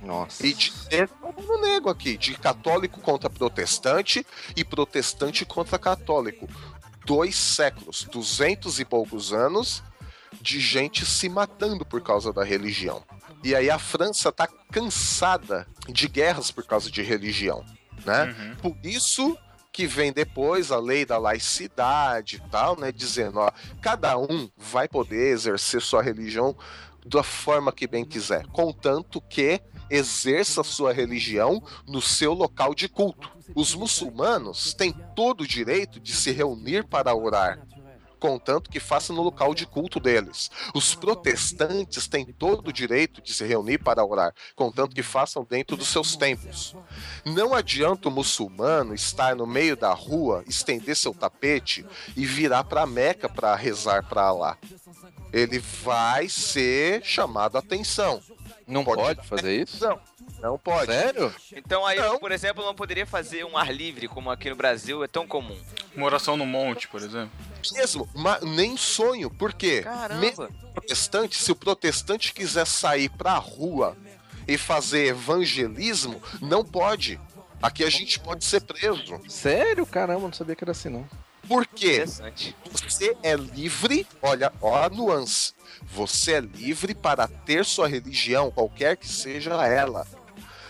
[0.00, 0.46] Nossa.
[0.46, 0.72] E de
[1.46, 4.24] no nego aqui, de católico contra protestante
[4.56, 6.48] e protestante contra católico.
[7.04, 9.82] Dois séculos, duzentos e poucos anos
[10.40, 13.02] de gente se matando por causa da religião.
[13.42, 17.64] E aí a França tá cansada de guerras por causa de religião,
[18.04, 18.56] né?
[18.60, 19.36] Por isso
[19.78, 23.48] que vem depois a lei da laicidade e tal, né, dizendo, ó,
[23.80, 26.56] cada um vai poder exercer sua religião
[27.06, 33.30] da forma que bem quiser, contanto que exerça sua religião no seu local de culto.
[33.54, 37.64] Os muçulmanos têm todo o direito de se reunir para orar,
[38.18, 40.50] contanto que faça no local de culto deles.
[40.74, 45.76] Os protestantes têm todo o direito de se reunir para orar, contanto que façam dentro
[45.76, 46.74] dos seus templos.
[47.24, 52.86] Não adianta o muçulmano estar no meio da rua, estender seu tapete e virar para
[52.86, 54.58] Meca para rezar para Allah.
[55.32, 58.20] Ele vai ser chamado a atenção.
[58.68, 59.00] Não Pode.
[59.02, 59.82] pode fazer isso?
[59.82, 59.98] Não,
[60.40, 60.92] não pode.
[60.92, 61.34] Sério?
[61.56, 62.18] Então aí, Não.
[62.18, 65.58] por exemplo, não poderia fazer um ar livre, como aqui no Brasil é tão comum.
[65.96, 67.30] Uma oração no monte, por exemplo.
[67.72, 69.30] Mesmo, mas nem sonho.
[69.30, 69.80] Por quê?
[69.82, 70.20] Caramba.
[70.20, 73.96] Mesmo protestante, se o protestante quiser sair pra rua
[74.46, 77.18] e fazer evangelismo, não pode.
[77.60, 79.18] Aqui a gente pode ser preso.
[79.28, 79.84] Sério?
[79.86, 81.08] Caramba, não sabia que era assim, não.
[81.48, 81.94] Por quê?
[81.94, 82.54] Interessante.
[82.70, 85.54] Você é livre, olha, ó a nuance.
[85.92, 90.06] Você é livre para ter sua religião, qualquer que seja ela.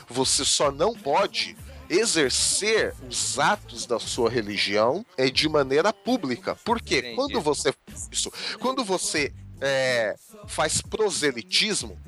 [0.08, 1.56] Você só não pode
[1.90, 6.54] exercer os atos da sua religião é de maneira pública.
[6.64, 6.98] Por quê?
[6.98, 7.16] Entendi.
[7.16, 10.14] Quando você faz isso, quando você é,
[10.46, 11.98] faz proselitismo,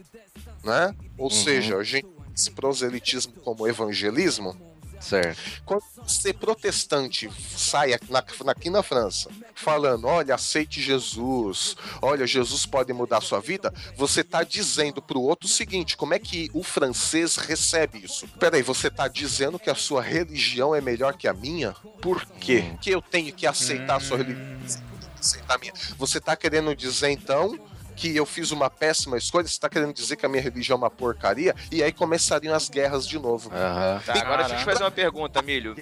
[0.62, 0.94] né?
[1.16, 2.08] Ou seja, a gente
[2.54, 4.56] proselitismo como evangelismo,
[5.00, 5.62] Certo.
[5.64, 12.66] quando você protestante sai aqui na, aqui na França falando, olha, aceite Jesus, olha, Jesus
[12.66, 16.50] pode mudar a sua vida, você tá dizendo pro outro o seguinte, como é que
[16.52, 18.28] o francês recebe isso?
[18.38, 21.72] Peraí, você tá dizendo que a sua religião é melhor que a minha?
[22.00, 22.76] Por quê?
[22.80, 24.58] Que eu tenho que aceitar a sua religião?
[25.18, 25.72] Aceitar a minha?
[25.96, 27.58] Você tá querendo dizer então
[28.00, 29.46] que eu fiz uma péssima escolha?
[29.46, 31.54] Você tá querendo dizer que a minha religião é uma porcaria?
[31.70, 33.50] E aí começariam as guerras de novo.
[33.52, 34.00] Aham.
[34.06, 35.76] Tá, agora deixa eu te fazer uma pergunta, Milho.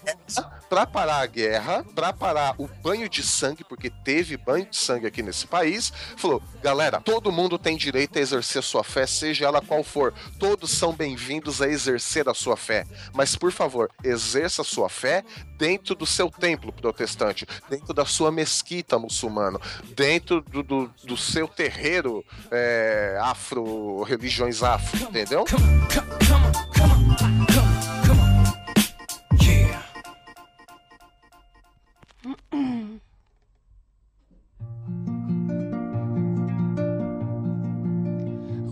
[0.69, 5.07] Pra parar a guerra, pra parar o banho de sangue, porque teve banho de sangue
[5.07, 9.63] aqui nesse país, falou: galera, todo mundo tem direito a exercer sua fé, seja ela
[9.63, 10.13] qual for.
[10.41, 12.85] Todos são bem-vindos a exercer a sua fé.
[13.15, 15.23] Mas, por favor, exerça a sua fé
[15.57, 19.61] dentro do seu templo protestante, dentro da sua mesquita muçulmana,
[19.95, 22.08] dentro do, do, do seu terreiro
[22.51, 25.45] é, afro, religiões afro, entendeu?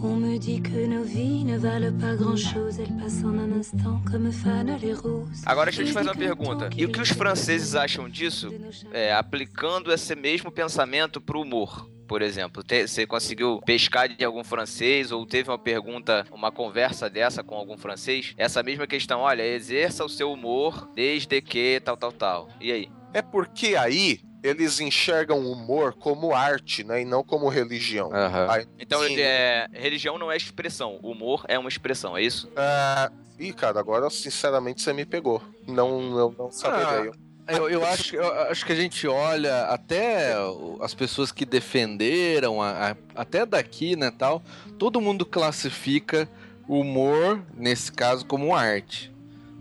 [0.03, 4.01] On me dit que nos vies ne valent pas grand-chose, elles passent en un instant
[4.11, 5.43] comme fanent les roses.
[5.45, 6.71] Agora deixa eu te fazer uma pergunta.
[6.77, 8.49] E o que os franceses acham disso,
[8.93, 11.89] é, aplicando esse mesmo pensamento pro humor?
[12.07, 17.11] Por exemplo, Te- você conseguiu pescar de algum francês ou teve uma pergunta, uma conversa
[17.11, 18.33] dessa com algum francês?
[18.37, 22.49] Essa mesma questão, olha, exerça o seu humor desde que tal, tal, tal.
[22.61, 22.89] E aí?
[23.13, 27.03] É porque aí eles enxergam o humor como arte, né?
[27.03, 28.13] E não como religião.
[28.15, 28.47] Aham.
[28.51, 32.49] Aí- Então, é, religião não é expressão, humor é uma expressão, é isso?
[32.57, 35.43] Ah, Ih, cara, agora sinceramente você me pegou.
[35.67, 37.13] Não, eu não saberia.
[37.49, 40.35] Eu, eu acho, eu acho que a gente olha até
[40.81, 44.43] as pessoas que defenderam, a- a- até daqui, né, tal,
[44.79, 46.29] todo mundo classifica
[46.67, 49.13] o humor, nesse caso, como arte,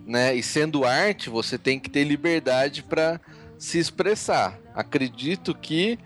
[0.06, 0.36] né?
[0.36, 3.22] E sendo arte, você tem que ter liberdade para
[3.58, 4.58] se expressar.
[4.74, 6.00] Acredito que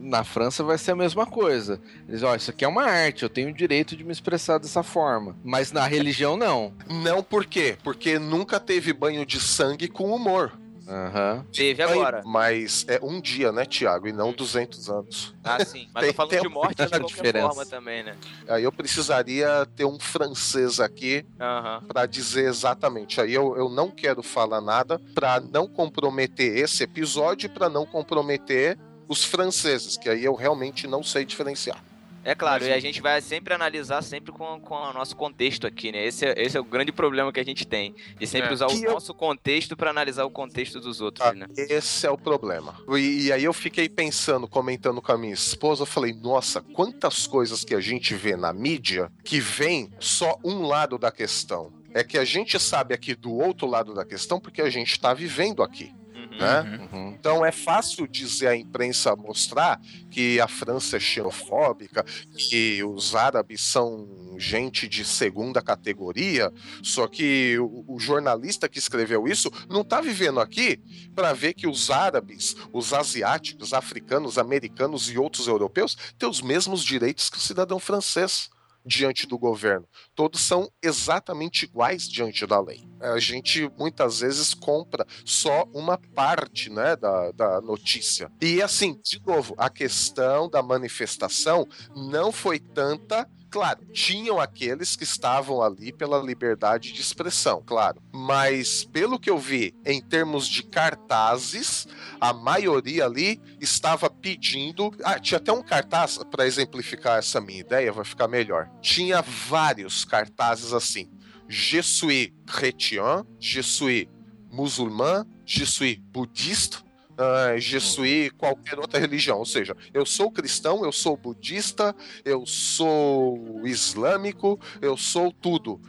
[0.00, 1.80] na França vai ser a mesma coisa.
[2.08, 4.84] Eles, ó, isso aqui é uma arte, eu tenho o direito de me expressar dessa
[4.84, 5.36] forma.
[5.42, 6.72] Mas na religião, não.
[6.88, 7.76] Não por quê?
[7.82, 10.52] Porque nunca teve banho de sangue com humor.
[10.88, 11.44] Aham.
[11.52, 12.22] Teve agora.
[12.24, 14.08] Mas é um dia, né, Tiago?
[14.08, 15.34] E não 200 anos.
[15.44, 15.86] Ah, sim.
[15.94, 17.46] Mas Tem- falando tem de morte de qualquer diferença.
[17.46, 18.16] forma também, né?
[18.48, 21.82] Aí eu precisaria ter um francês aqui Aham.
[21.86, 23.20] para dizer exatamente.
[23.20, 28.78] Aí eu, eu não quero falar nada para não comprometer esse episódio, para não comprometer
[29.06, 31.82] os franceses, que aí eu realmente não sei diferenciar.
[32.28, 35.90] É claro, e a gente vai sempre analisar sempre com, com o nosso contexto aqui,
[35.90, 36.04] né?
[36.06, 37.94] Esse é, esse é o grande problema que a gente tem.
[38.18, 38.52] De sempre É.
[38.52, 41.46] usar o eu- nosso contexto pra analisar o contexto dos outros, Ah, né?
[41.56, 42.74] Esse é o problema.
[42.98, 47.26] E, e aí eu fiquei pensando, comentando com a minha esposa, eu falei, nossa, quantas
[47.26, 51.72] coisas que a gente vê na mídia que vem só um lado da questão.
[51.94, 55.14] É que a gente sabe aqui do outro lado da questão porque a gente está
[55.14, 55.94] vivendo aqui.
[56.38, 56.88] Né?
[56.92, 57.16] Uhum.
[57.18, 62.04] Então é fácil dizer a imprensa mostrar que a França é xenofóbica,
[62.36, 69.26] que os árabes são gente de segunda categoria, só que o, o jornalista que escreveu
[69.26, 70.80] isso não está vivendo aqui
[71.14, 76.84] para ver que os árabes, os asiáticos, africanos, americanos e outros europeus têm os mesmos
[76.84, 78.50] direitos que o cidadão francês
[78.84, 79.86] diante do governo.
[80.14, 82.88] Todos são exatamente iguais diante da lei.
[83.00, 88.30] A gente muitas vezes compra só uma parte né, da, da notícia.
[88.40, 93.28] E assim, de novo, a questão da manifestação não foi tanta.
[93.50, 98.02] Claro, tinham aqueles que estavam ali pela liberdade de expressão, claro.
[98.12, 101.86] Mas, pelo que eu vi, em termos de cartazes,
[102.20, 104.94] a maioria ali estava pedindo.
[105.02, 108.68] Ah, tinha até um cartaz, para exemplificar essa minha ideia, vai ficar melhor.
[108.82, 111.10] Tinha vários cartazes assim:
[111.48, 114.08] Je suis chrétien, je suis
[114.50, 116.82] muçulmano, je suis budista,
[117.18, 119.38] uh, je suis qualquer outra religião.
[119.38, 125.80] Ou seja, eu sou cristão, eu sou budista, eu sou islâmico, eu sou tudo.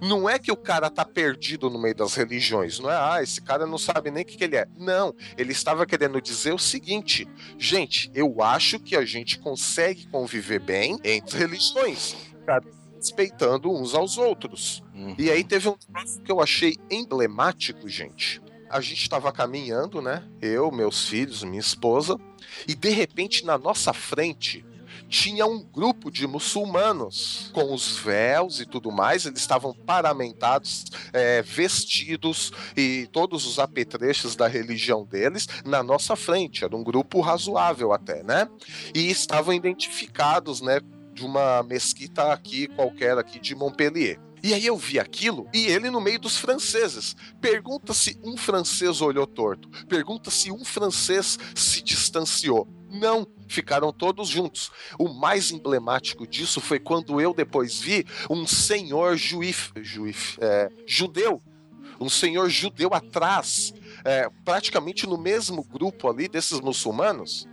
[0.00, 2.96] Não é que o cara tá perdido no meio das religiões, não é?
[2.96, 4.66] Ah, esse cara não sabe nem o que, que ele é.
[4.76, 10.58] Não, ele estava querendo dizer o seguinte: gente, eu acho que a gente consegue conviver
[10.58, 12.64] bem entre religiões, cara,
[12.96, 14.82] respeitando uns aos outros.
[14.92, 15.14] Uhum.
[15.16, 18.42] E aí teve um troço que eu achei emblemático, gente.
[18.72, 20.26] A gente estava caminhando, né?
[20.40, 22.18] Eu, meus filhos, minha esposa,
[22.66, 24.64] e de repente na nossa frente
[25.10, 31.42] tinha um grupo de muçulmanos com os véus e tudo mais, eles estavam paramentados, é,
[31.42, 36.64] vestidos e todos os apetrechos da religião deles na nossa frente.
[36.64, 38.48] Era um grupo razoável até, né?
[38.94, 40.80] E estavam identificados, né?
[41.12, 44.18] De uma mesquita aqui, qualquer aqui de Montpellier.
[44.42, 47.14] E aí eu vi aquilo e ele no meio dos franceses.
[47.40, 49.68] Pergunta se um francês olhou torto.
[49.86, 52.66] Pergunta se um francês se distanciou.
[52.90, 54.70] Não, ficaram todos juntos.
[54.98, 61.40] O mais emblemático disso foi quando eu depois vi um senhor juif, juif é, judeu,
[62.00, 63.72] um senhor judeu atrás,
[64.04, 67.48] é, praticamente no mesmo grupo ali desses muçulmanos.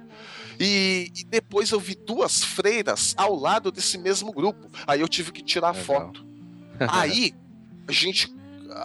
[0.59, 4.69] E, e depois eu vi duas freiras ao lado desse mesmo grupo.
[4.85, 5.85] Aí eu tive que tirar Legal.
[5.85, 6.28] foto.
[6.87, 7.33] Aí
[7.87, 8.33] a gente,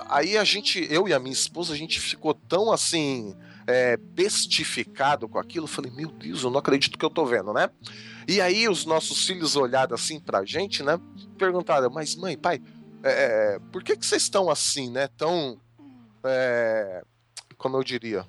[0.09, 3.35] aí a gente, eu e a minha esposa, a gente ficou tão assim
[3.67, 5.65] é, bestificado com aquilo.
[5.65, 7.71] Eu falei, meu Deus, eu não acredito que eu tô vendo, né?
[8.27, 10.99] E aí os nossos filhos olharam assim pra gente, né?
[11.39, 12.61] Perguntaram, mas mãe, pai,
[13.03, 15.09] é, por que que vocês estão assim, né?
[15.17, 15.61] Tão,
[16.25, 17.03] é,
[17.59, 18.27] como eu diria,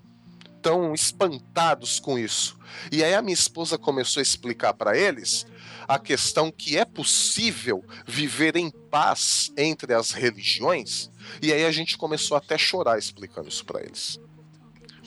[0.61, 2.57] tão espantados com isso.
[2.91, 5.45] E aí a minha esposa começou a explicar para eles
[5.87, 11.09] a questão que é possível viver em paz entre as religiões.
[11.41, 14.19] E aí a gente começou até a chorar explicando isso para eles.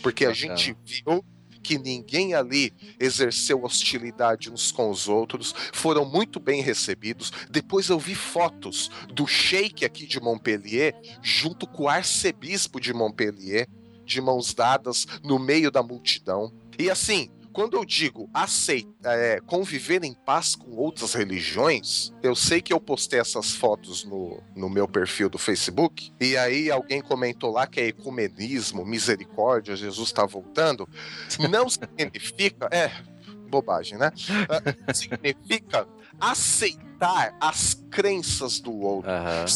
[0.03, 1.24] Porque a gente viu
[1.68, 7.31] que ninguém ali exerceu hostilidade uns com os outros, foram muito bem recebidos.
[7.51, 13.68] Depois eu vi fotos do sheik aqui de Montpellier, junto com o arcebispo de Montpellier,
[14.03, 16.51] de mãos dadas no meio da multidão.
[16.79, 17.29] E assim,
[17.59, 22.79] quando eu digo aceitar, é, conviver em paz com outras religiões, eu sei que eu
[22.79, 27.81] postei essas fotos no, no meu perfil do Facebook, e aí alguém comentou lá que
[27.81, 30.89] é ecumenismo, misericórdia, Jesus está voltando.
[31.51, 32.69] Não significa.
[32.71, 32.93] É,
[33.49, 34.13] bobagem, né?
[34.49, 35.89] Ah, Significa
[36.21, 39.47] aceitar as crenças do outro Aham.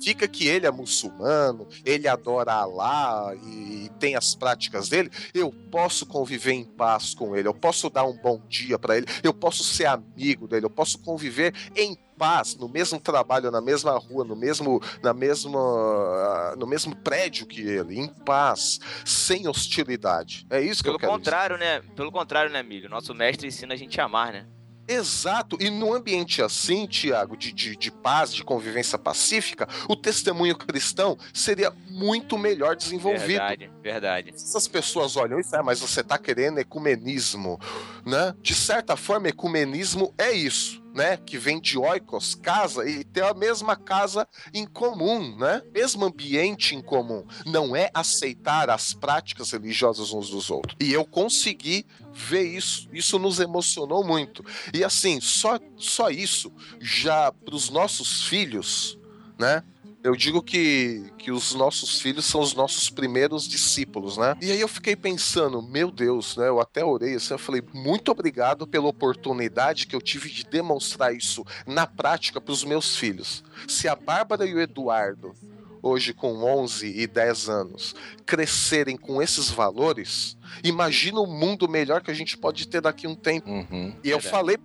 [0.00, 6.06] Significa que ele é muçulmano, ele adora Alá e tem as práticas dele, eu posso
[6.06, 9.62] conviver em paz com ele, eu posso dar um bom dia para ele, eu posso
[9.62, 14.36] ser amigo dele, eu posso conviver em paz no mesmo trabalho, na mesma rua, no
[14.36, 20.46] mesmo na mesma no mesmo prédio que ele, em paz, sem hostilidade.
[20.50, 21.24] É isso que Pelo eu quero dizer.
[21.24, 21.80] contrário, né?
[21.94, 22.88] Pelo contrário, né, amigo?
[22.88, 24.46] Nosso mestre ensina a gente a amar, né?
[24.88, 30.56] Exato, e num ambiente assim, Tiago, de, de, de paz, de convivência pacífica, o testemunho
[30.56, 33.26] cristão seria muito melhor desenvolvido.
[33.26, 34.30] Verdade, verdade.
[34.34, 37.58] Essas pessoas olham isso, ah, mas você está querendo ecumenismo,
[38.04, 38.34] né?
[38.42, 41.16] De certa forma, ecumenismo é isso, né?
[41.16, 45.62] Que vem de oikos, casa, e ter a mesma casa em comum, né?
[45.72, 47.24] Mesmo ambiente em comum.
[47.46, 50.76] Não é aceitar as práticas religiosas uns dos outros.
[50.80, 54.44] E eu consegui ver isso, isso nos emocionou muito.
[54.74, 58.98] E assim, só, só isso já para os nossos filhos,
[59.38, 59.62] né?
[60.02, 64.34] Eu digo que, que os nossos filhos são os nossos primeiros discípulos, né?
[64.40, 66.48] E aí eu fiquei pensando, meu Deus, né?
[66.48, 71.14] Eu até orei assim, eu falei, muito obrigado pela oportunidade que eu tive de demonstrar
[71.14, 73.44] isso na prática para os meus filhos.
[73.68, 75.34] Se a Bárbara e o Eduardo,
[75.82, 77.94] hoje com 11 e 10 anos,
[78.26, 83.10] crescerem com esses valores, imagina o mundo melhor que a gente pode ter daqui a
[83.10, 83.50] um tempo.
[83.50, 83.94] Uhum.
[84.04, 84.28] E eu Verdade.
[84.28, 84.56] falei,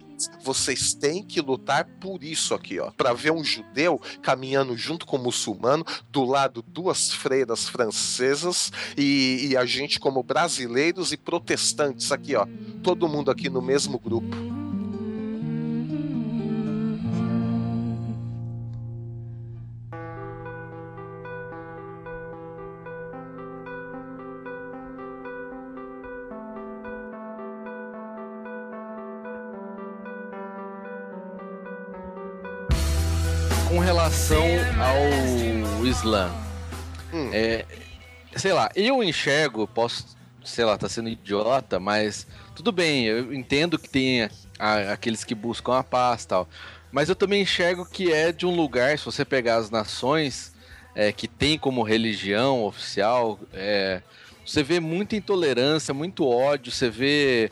[0.42, 5.18] vocês têm que lutar por isso aqui, ó, para ver um judeu caminhando junto com
[5.18, 12.12] o muçulmano, do lado duas freiras francesas e, e a gente como brasileiros e protestantes
[12.12, 12.48] aqui, ó,
[12.84, 14.65] todo mundo aqui no mesmo grupo.
[34.28, 34.44] Relação
[34.82, 36.32] ao Islã,
[37.14, 37.30] Hum.
[37.32, 37.64] é,
[38.36, 43.78] sei lá, eu enxergo, posso, sei lá, tá sendo idiota, mas tudo bem, eu entendo
[43.78, 44.24] que tem
[44.58, 46.50] a- aqueles que buscam a paz e tal,
[46.92, 50.54] mas eu também enxergo que é de um lugar, se você pegar as nações
[50.96, 54.02] é, que tem como religião oficial, é,
[54.46, 57.52] você vê muita intolerância, muito ódio, você vê.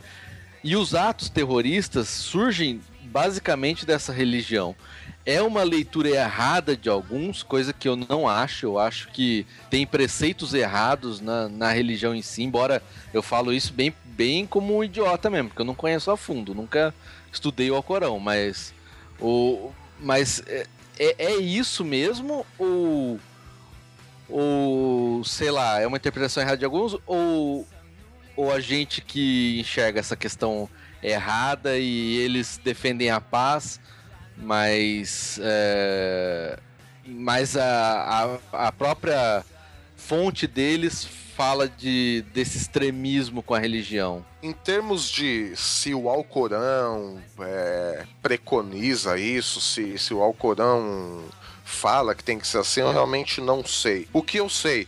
[0.64, 4.74] E os atos terroristas surgem basicamente dessa religião.
[5.26, 8.66] É uma leitura errada de alguns, coisa que eu não acho.
[8.66, 13.72] Eu acho que tem preceitos errados na, na religião em si, embora eu falo isso
[13.72, 16.94] bem, bem como um idiota mesmo, porque eu não conheço a fundo, nunca
[17.32, 18.74] estudei o Alcorão, mas.
[19.20, 20.68] O, mas é,
[21.00, 22.46] é, é isso mesmo?
[22.58, 23.20] Ou.
[24.30, 26.98] Ou, sei lá, é uma interpretação errada de alguns?
[27.06, 27.68] Ou,
[28.36, 30.68] ou a gente que enxerga essa questão
[31.04, 33.80] errada e eles defendem a paz,
[34.38, 36.58] mas, é,
[37.06, 39.44] mas a, a, a própria
[39.96, 44.26] fonte deles fala de, desse extremismo com a religião.
[44.42, 51.24] Em termos de se o Alcorão é, preconiza isso, se, se o Alcorão
[51.64, 54.08] fala que tem que ser assim, eu realmente não sei.
[54.14, 54.88] O que eu sei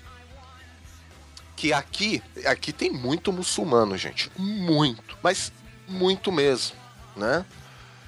[1.55, 5.51] que aqui, aqui tem muito muçulmano, gente, muito, mas
[5.87, 6.75] muito mesmo,
[7.15, 7.45] né?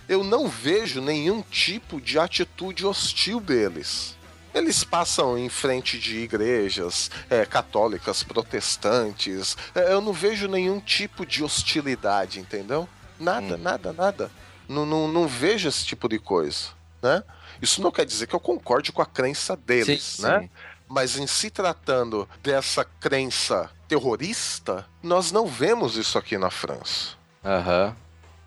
[0.07, 4.15] Eu não vejo nenhum tipo de atitude hostil deles.
[4.53, 9.55] Eles passam em frente de igrejas é, católicas, protestantes.
[9.75, 12.87] É, eu não vejo nenhum tipo de hostilidade, entendeu?
[13.19, 13.57] Nada, Hum.
[13.57, 14.31] nada, nada.
[14.67, 16.69] Não, não, não vejo esse tipo de coisa,
[17.01, 17.23] né?
[17.61, 20.39] Isso não quer dizer que eu concorde com a crença deles, Sim, né?
[20.41, 20.49] sim.
[20.87, 27.09] Mas em se tratando dessa crença terrorista, nós não vemos isso aqui na França.
[27.43, 27.95] Aham.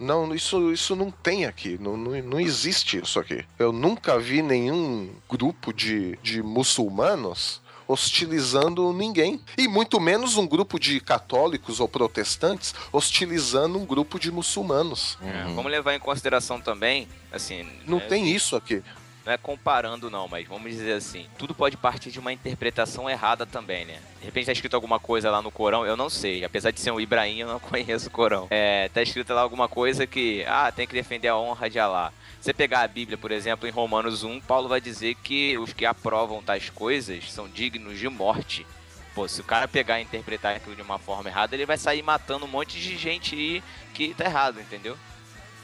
[0.01, 1.76] Não, isso, isso não tem aqui.
[1.78, 3.44] Não, não, não existe isso aqui.
[3.59, 9.40] Eu nunca vi nenhum grupo de, de muçulmanos hostilizando ninguém.
[9.59, 15.18] E muito menos um grupo de católicos ou protestantes hostilizando um grupo de muçulmanos.
[15.22, 15.55] É, Uhum.
[15.55, 17.66] Vamos levar em consideração também, assim.
[17.86, 18.82] Não né, tem isso aqui.
[19.24, 23.44] Não é comparando, não, mas vamos dizer assim: tudo pode partir de uma interpretação errada
[23.44, 23.98] também, né?
[24.18, 26.44] De repente tá escrito alguma coisa lá no Corão, eu não sei.
[26.44, 28.46] Apesar de ser um Ibrahim, eu não conheço o Corão.
[28.50, 32.12] É, tá escrito lá alguma coisa que, ah, tem que defender a honra de Alá.
[32.40, 35.84] Você pegar a Bíblia, por exemplo, em Romanos 1, Paulo vai dizer que os que
[35.84, 38.66] aprovam tais coisas são dignos de morte.
[39.14, 42.02] Pô, se o cara pegar e interpretar aquilo de uma forma errada, ele vai sair
[42.02, 43.62] matando um monte de gente
[43.92, 44.96] que tá errado, entendeu?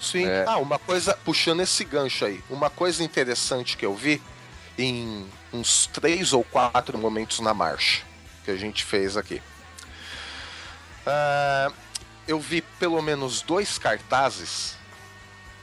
[0.07, 0.24] Sim.
[0.24, 0.44] É.
[0.46, 4.22] Ah, uma coisa, puxando esse gancho aí, uma coisa interessante que eu vi
[4.78, 8.04] em uns três ou quatro momentos na marcha
[8.44, 9.42] que a gente fez aqui.
[11.04, 11.72] Ah,
[12.28, 14.76] eu vi pelo menos dois cartazes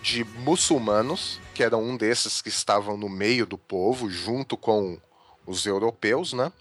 [0.01, 4.99] de muçulmanos, que eram um desses que estavam no meio do povo, junto com
[5.45, 6.51] os europeus, né?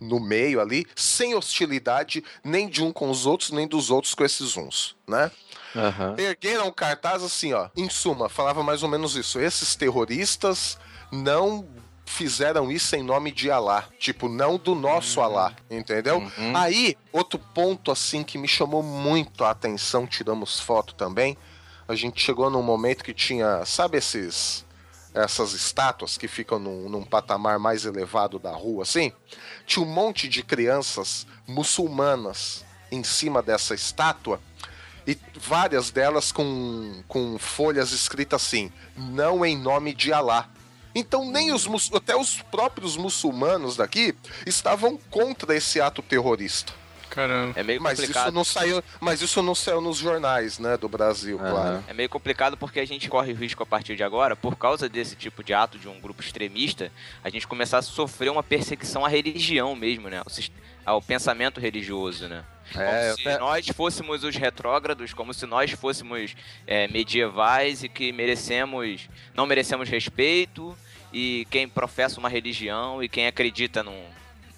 [0.00, 4.24] No meio ali, sem hostilidade nem de um com os outros, nem dos outros com
[4.24, 5.30] esses uns, né?
[5.76, 6.16] Aham.
[6.18, 7.68] ergueram um cartaz assim, ó.
[7.76, 9.38] Em suma, falava mais ou menos isso.
[9.38, 10.78] Esses terroristas
[11.12, 11.68] não
[12.10, 13.84] fizeram isso em nome de Alá.
[13.98, 16.18] Tipo, não do nosso Alá, entendeu?
[16.18, 16.56] Uhum.
[16.56, 21.38] Aí, outro ponto assim que me chamou muito a atenção, tiramos foto também.
[21.86, 24.64] A gente chegou num momento que tinha, sabe esses
[25.14, 29.12] essas estátuas que ficam num, num patamar mais elevado da rua, assim?
[29.66, 34.40] Tinha um monte de crianças muçulmanas em cima dessa estátua
[35.06, 40.48] e várias delas com, com folhas escritas assim: não em nome de Alá.
[40.94, 46.79] Então nem os até os próprios muçulmanos daqui estavam contra esse ato terrorista.
[47.10, 47.58] Caramba.
[47.58, 48.26] É meio Mas complicado.
[48.26, 51.50] isso não saiu, mas isso não saiu nos jornais, né, do Brasil, Aham.
[51.50, 51.84] claro.
[51.88, 54.88] É meio complicado porque a gente corre o risco a partir de agora, por causa
[54.88, 56.90] desse tipo de ato de um grupo extremista,
[57.22, 60.22] a gente começar a sofrer uma perseguição à religião mesmo, né?
[60.86, 62.44] Ao pensamento religioso, né?
[62.72, 66.36] Como É, se nós fôssemos os retrógrados, como se nós fôssemos
[66.66, 70.76] é, medievais e que merecemos, não merecemos respeito,
[71.12, 74.04] e quem professa uma religião e quem acredita num,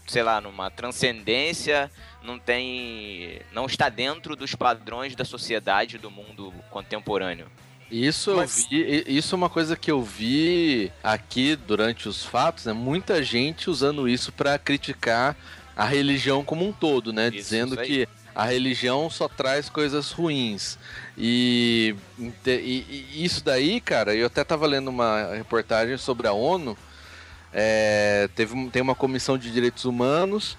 [0.07, 1.91] sei lá, numa transcendência,
[2.25, 7.47] não tem, não está dentro dos padrões da sociedade do mundo contemporâneo.
[7.91, 12.73] Isso Mas- vi, isso é uma coisa que eu vi aqui durante os fatos, né?
[12.73, 15.37] Muita gente usando isso pra criticar
[15.77, 17.27] a religião como um todo, né?
[17.29, 20.79] Isso, Dizendo isso que a religião só traz coisas ruins.
[21.19, 21.95] E,
[22.47, 26.77] e- e isso daí, cara, eu até tava lendo uma reportagem sobre a ONU.
[27.55, 30.57] é, teve, tem uma comissão de direitos humanos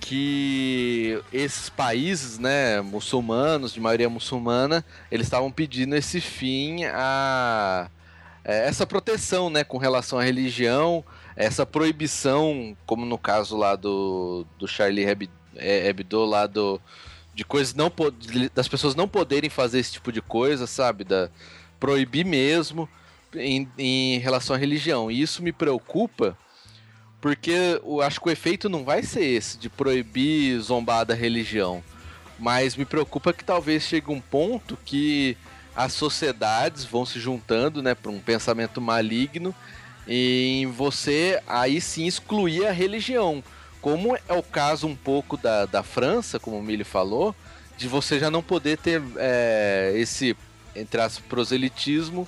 [0.00, 7.88] que esses países, né, muçulmanos, de maioria muçulmana, eles estavam pedindo esse fim a
[8.42, 11.04] é, essa proteção, né, com relação à religião,
[11.36, 16.80] essa proibição, como no caso lá do, do Charlie Heb- é, Hebdo, lá do
[17.34, 17.92] de coisas não
[18.54, 21.30] das pessoas não poderem fazer esse tipo de coisa, sabe, da
[21.78, 22.88] proibir mesmo
[23.34, 25.10] em, em relação à religião.
[25.10, 26.36] E isso me preocupa
[27.20, 31.82] porque eu acho que o efeito não vai ser esse de proibir zombar da religião,
[32.38, 35.36] mas me preocupa que talvez chegue um ponto que
[35.76, 39.54] as sociedades vão se juntando, né, para um pensamento maligno
[40.08, 43.44] em você aí sim excluir a religião,
[43.80, 47.34] como é o caso um pouco da, da França, como o Mili falou,
[47.76, 50.36] de você já não poder ter é, esse
[50.74, 52.26] entre as proselitismo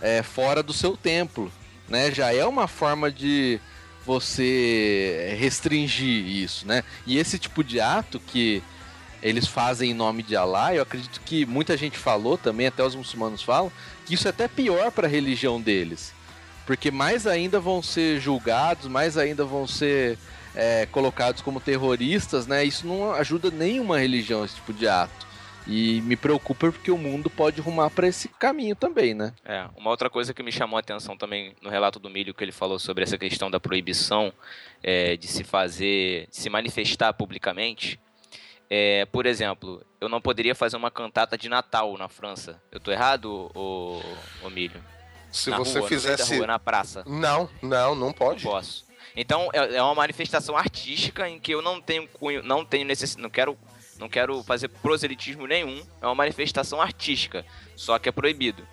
[0.00, 1.50] é, fora do seu templo,
[1.88, 2.12] né?
[2.12, 3.60] Já é uma forma de
[4.04, 6.82] você restringir isso, né?
[7.06, 8.62] E esse tipo de ato que
[9.22, 12.94] eles fazem em nome de Alá, eu acredito que muita gente falou também, até os
[12.94, 13.70] muçulmanos falam,
[14.04, 16.12] que isso é até pior para a religião deles.
[16.66, 20.18] Porque mais ainda vão ser julgados, mais ainda vão ser
[20.54, 22.64] é, colocados como terroristas, né?
[22.64, 25.31] Isso não ajuda nenhuma religião, esse tipo de ato.
[25.66, 29.32] E me preocupa porque o mundo pode rumar para esse caminho também, né?
[29.44, 32.42] É, uma outra coisa que me chamou a atenção também no relato do Milho, que
[32.42, 34.32] ele falou sobre essa questão da proibição
[34.82, 38.00] é, de se fazer, de se manifestar publicamente.
[38.68, 42.60] É, por exemplo, eu não poderia fazer uma cantata de Natal na França.
[42.72, 44.00] Eu tô errado, ô,
[44.42, 44.82] ô Milho?
[45.30, 46.36] Se na você rua, fizesse.
[46.38, 47.04] rua, na praça.
[47.06, 48.42] Não, não, não Não pode.
[48.42, 48.84] posso.
[49.14, 53.22] Então é, é uma manifestação artística em que eu não tenho cunho, não tenho necessidade,
[53.22, 53.56] não quero,
[54.02, 55.80] não quero fazer proselitismo nenhum.
[56.00, 57.46] É uma manifestação artística,
[57.76, 58.66] só que é proibido.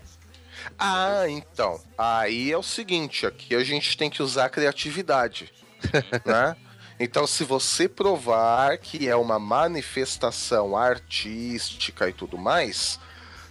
[0.78, 1.80] Ah, então.
[1.98, 5.54] Aí é o seguinte, aqui a gente tem que usar a criatividade,
[6.26, 6.56] né?
[7.00, 13.00] Então, se você provar que é uma manifestação artística e tudo mais,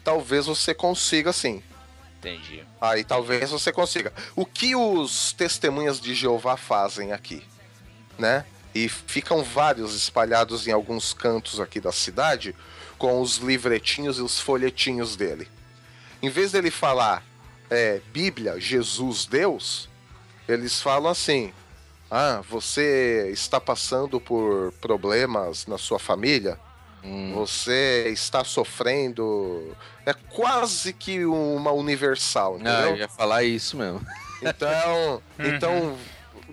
[0.04, 1.62] talvez você consiga sim.
[2.18, 2.64] Entendi.
[2.80, 4.12] Aí talvez você consiga.
[4.34, 7.42] O que os testemunhas de Jeová fazem aqui,
[8.18, 8.44] né?
[8.84, 12.54] E ficam vários espalhados em alguns cantos aqui da cidade
[12.96, 15.48] com os livretinhos e os folhetinhos dele.
[16.22, 17.24] Em vez dele falar
[17.68, 19.88] é, Bíblia, Jesus, Deus,
[20.46, 21.52] eles falam assim:
[22.08, 26.56] Ah, você está passando por problemas na sua família?
[27.34, 29.76] Você está sofrendo.
[30.06, 32.90] É quase que uma universal, Ah, entendeu?
[32.90, 34.00] eu ia falar isso mesmo.
[34.42, 35.96] Então, então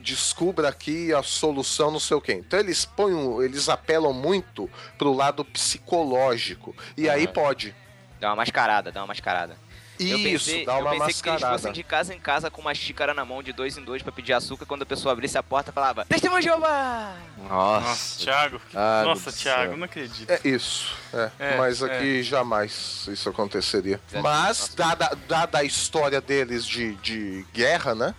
[0.05, 2.33] descubra aqui a solução, não sei o quê.
[2.33, 6.75] Então eles põem, um- eles apelam muito pro lado psicológico.
[6.95, 7.33] E aí Aham.
[7.33, 7.75] pode.
[8.19, 9.57] Dá uma mascarada, dá uma mascarada.
[9.99, 11.57] eu Isso, pensei, dá eu uma pensei que eles mascarada.
[11.57, 14.11] fossem de casa em casa com uma xícara na mão de dois em dois pra
[14.11, 14.65] pedir açúcar.
[14.65, 17.15] Quando a pessoa abrisse a porta, falava: Testemunho de Jeová!
[17.37, 17.87] Nossa.
[17.87, 18.61] Nossa, Thiago.
[18.73, 19.77] Ah, Nossa, Thiago, céu.
[19.77, 20.29] não acredito.
[20.29, 20.93] É isso.
[21.13, 21.31] é.
[21.39, 23.99] É, Mas aqui jamais isso aconteceria.
[24.21, 28.13] Mas, dada, dada a história deles de, de guerra, né?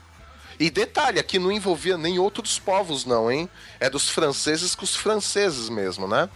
[0.58, 3.48] E detalhe, aqui não envolvia nem outros povos, não, hein?
[3.78, 6.28] É dos franceses com os franceses mesmo, né?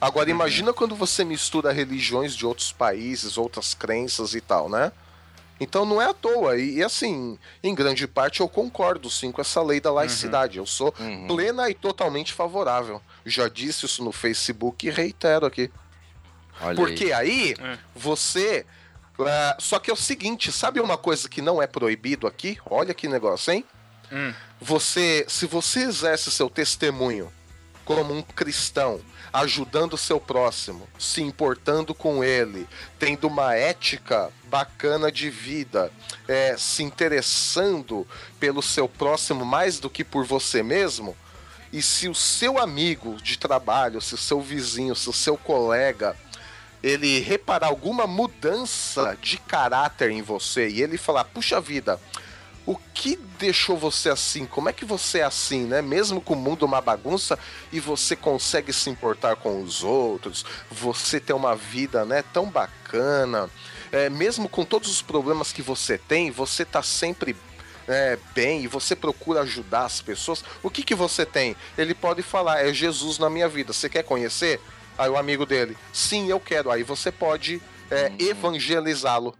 [0.00, 4.90] Agora, imagina quando você mistura religiões de outros países, outras crenças e tal, né?
[5.60, 6.58] Então não é à toa.
[6.58, 10.58] E, e, assim, em grande parte eu concordo sim com essa lei da laicidade.
[10.58, 11.28] Eu sou Uhum.
[11.28, 13.00] plena e totalmente favorável.
[13.24, 15.70] Já disse isso no Facebook e reitero aqui.
[16.60, 17.78] Olha Porque aí, É.
[17.94, 18.66] você.
[19.20, 22.58] Ah, só que é o seguinte, sabe uma coisa que não é proibido aqui?
[22.66, 23.64] Olha que negócio, hein?
[24.10, 24.32] Hum.
[24.60, 27.32] Você, se você exerce seu testemunho
[27.84, 29.00] como um cristão,
[29.32, 35.90] ajudando o seu próximo, se importando com ele, tendo uma ética bacana de vida,
[36.28, 38.06] é, se interessando
[38.38, 41.16] pelo seu próximo mais do que por você mesmo,
[41.72, 46.14] e se o seu amigo de trabalho, se o seu vizinho, se o seu colega,
[46.82, 52.00] ele reparar alguma mudança de caráter em você e ele falar, puxa vida,
[52.64, 54.46] o que deixou você assim?
[54.46, 55.82] Como é que você é assim, né?
[55.82, 57.38] Mesmo com o mundo uma bagunça
[57.72, 63.50] e você consegue se importar com os outros, você tem uma vida, né, tão bacana.
[63.90, 67.36] É, mesmo com todos os problemas que você tem, você tá sempre
[67.88, 70.44] é, bem e você procura ajudar as pessoas.
[70.62, 71.56] O que que você tem?
[71.76, 73.72] Ele pode falar, é Jesus na minha vida.
[73.72, 74.60] Você quer conhecer?
[74.98, 76.70] Aí o amigo dele, sim, eu quero.
[76.70, 79.36] Aí você pode é, evangelizá-lo.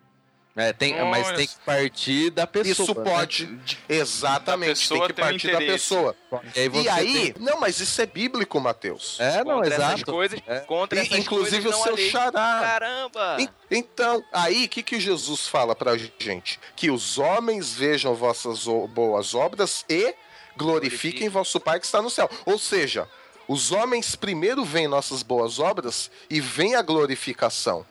[0.55, 2.72] É, tem, mas Olha tem que partir da pessoa.
[2.90, 3.11] Isso né?
[3.11, 3.59] pode.
[3.88, 6.16] Exatamente, Da pessoa tem que ter um partir da pessoa.
[6.55, 9.18] E aí, você E aí, tem- não, mas isso é bíblico, Matheus.
[9.18, 10.12] É, não, contra essas exato.
[10.12, 10.61] coisas, É.
[10.61, 12.61] contra E, inclusive coisas o seu xará.
[12.61, 13.36] Caramba!
[13.40, 16.61] En- Então, aí, o que, que Jesus fala pra gente?
[16.76, 21.28] Que os homens vejam vossas boas obras e glorifiquem Glorifiquem.
[21.30, 22.28] vosso Pai que está no céu.
[22.44, 23.09] Ou seja,
[23.53, 27.84] os homens primeiro veem nossas boas obras e vem a glorificação.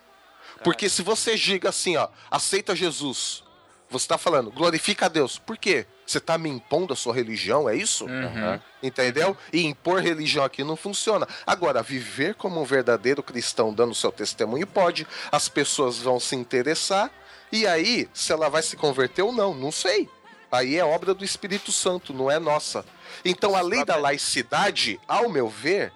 [0.63, 3.43] Porque se você diga assim, ó, aceita Jesus,
[3.87, 5.37] você tá falando, glorifica a Deus.
[5.37, 5.85] Por quê?
[6.05, 8.07] Você tá me impondo a sua religião, é isso?
[8.07, 8.61] Aham.
[8.81, 9.37] Entendeu?
[9.53, 11.27] E impor religião aqui não funciona.
[11.45, 15.05] Agora, viver como um verdadeiro cristão dando seu testemunho pode.
[15.31, 17.11] As pessoas vão se interessar.
[17.51, 20.09] E aí, se ela vai se converter ou não, não sei.
[20.51, 22.85] Aí é obra do Espírito Santo, não é nossa.
[23.23, 25.93] Então, a lei da laicidade, ao meu ver,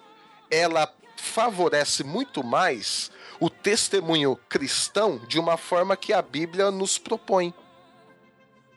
[0.50, 7.54] ela favorece muito mais o testemunho cristão de uma forma que a Bíblia nos propõe.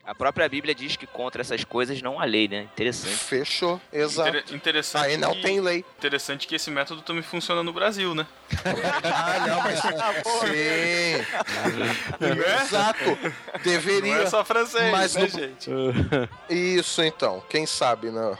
[0.09, 2.63] A própria Bíblia diz que contra essas coisas não há lei, né?
[2.73, 3.15] Interessante.
[3.15, 4.39] Fechou, exato.
[4.39, 5.85] Inter- interessante Aí não que, tem lei.
[5.99, 8.27] Interessante que esse método também funciona no Brasil, né?
[9.05, 9.81] Ah, não, mas.
[10.41, 11.21] Sim.
[12.65, 13.05] Exato.
[13.05, 14.15] Não Deveria.
[14.15, 15.71] é só francês, mas né, no- gente?
[16.49, 17.43] Isso então.
[17.51, 18.39] Quem sabe, né?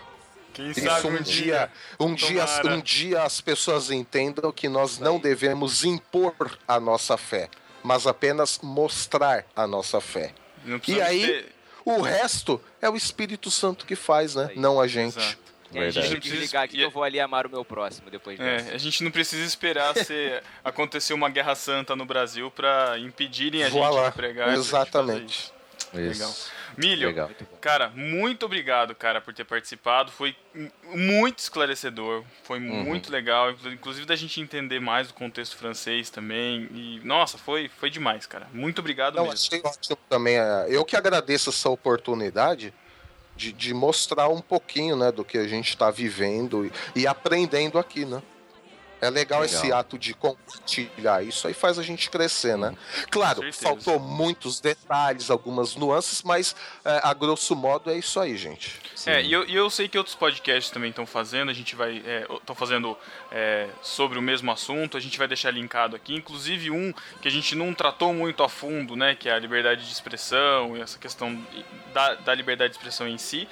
[0.55, 5.19] Quem Isso sabe um dia, um dia, um dia as pessoas entendam que nós não
[5.21, 6.35] devemos impor
[6.67, 7.51] a nossa fé,
[7.83, 10.33] mas apenas mostrar a nossa fé.
[10.65, 11.58] Não E aí, ter-
[11.97, 14.49] o resto é o Espírito Santo que faz, né?
[14.51, 14.59] Aí.
[14.59, 15.19] Não a gente.
[15.19, 15.49] Exato.
[15.71, 16.31] E deixa eu Verdade.
[16.31, 18.71] desligar aqui que eu vou ali amar o meu próximo depois dessa.
[18.71, 23.63] É, a gente não precisa esperar ser, acontecer uma guerra santa no Brasil pra impedirem
[23.65, 23.97] a Voilà.
[24.05, 24.49] gente de pregar.
[24.49, 25.35] gente Exatamente.
[25.35, 25.53] isso.
[25.93, 26.35] Legal.
[26.79, 27.31] Milho, Legal.
[27.61, 30.11] Cara, muito obrigado, cara, por ter participado.
[30.13, 30.35] Foi
[30.95, 32.85] muito esclarecedor, foi Uhum.
[32.85, 36.69] muito legal, inclu- inclusive da gente entender mais o contexto francês também.
[36.73, 38.47] E nossa, foi, foi demais, cara.
[38.53, 39.35] Muito obrigado Não, mesmo.
[39.35, 40.37] achei ótimo também.
[40.39, 42.73] é, Eu que agradeço essa oportunidade
[43.37, 47.79] de, de mostrar um pouquinho, né, do que a gente está vivendo e, e aprendendo
[47.79, 48.23] aqui, né?
[49.01, 49.61] É legal, Legal.
[49.61, 51.23] esse ato de compartilhar.
[51.23, 52.75] Isso aí faz a gente crescer, né?
[53.11, 58.81] Claro, faltou muitos detalhes, algumas nuances, mas é, a grosso modo é isso aí, gente.
[59.07, 62.03] É, e eu, e eu sei que outros podcasts também estão fazendo, a gente vai.
[62.41, 62.99] Estão fazendo
[63.31, 66.93] é, sobre o mesmo assunto, a gente vai deixar linkado aqui, inclusive um
[67.23, 69.15] que a gente não tratou muito a fundo, né?
[69.15, 71.41] Que é a liberdade de expressão e essa questão
[71.95, 73.49] da, da liberdade de expressão em si.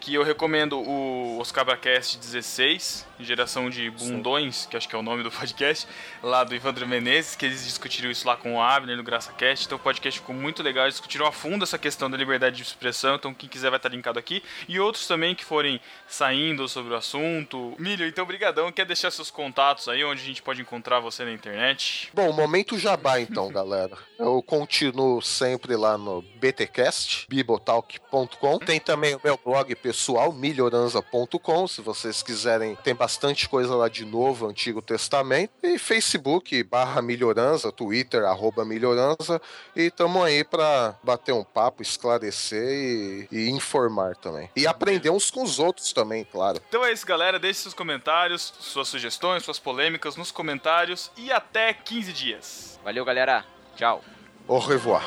[0.00, 5.22] Que eu recomendo o Oscabracast 16, Geração de Bundões, que acho que é o nome
[5.22, 5.86] do podcast,
[6.22, 9.66] lá do Ivandro Menezes, que eles discutiram isso lá com o Abner no GraçaCast.
[9.66, 12.62] Então o podcast ficou muito legal, eles discutiram a fundo essa questão da liberdade de
[12.62, 13.16] expressão.
[13.16, 14.42] Então quem quiser vai estar linkado aqui.
[14.68, 17.74] E outros também que forem saindo sobre o assunto.
[17.78, 18.70] Milho, então brigadão.
[18.72, 22.10] Quer deixar seus contatos aí, onde a gente pode encontrar você na internet?
[22.14, 23.96] Bom, momento jabá então, galera.
[24.18, 28.58] Eu continuo sempre lá no BTcast, bibotalk.com.
[28.58, 32.76] Tem também o meu blog pessoal, melhoranza.com, se vocês quiserem.
[32.76, 33.07] Tem bastante
[33.48, 35.52] coisa lá de novo, Antigo Testamento.
[35.62, 39.40] E Facebook, barra melhoranza, Twitter, arroba melhoranza.
[39.74, 44.50] E tamo aí pra bater um papo, esclarecer e, e informar também.
[44.56, 46.60] E aprender uns com os outros também, claro.
[46.68, 47.38] Então é isso, galera.
[47.38, 51.10] Deixe seus comentários, suas sugestões, suas polêmicas nos comentários.
[51.16, 52.80] E até 15 dias.
[52.84, 53.44] Valeu, galera.
[53.76, 54.02] Tchau.
[54.46, 55.04] Au revoir.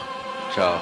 [0.54, 0.82] Tchau.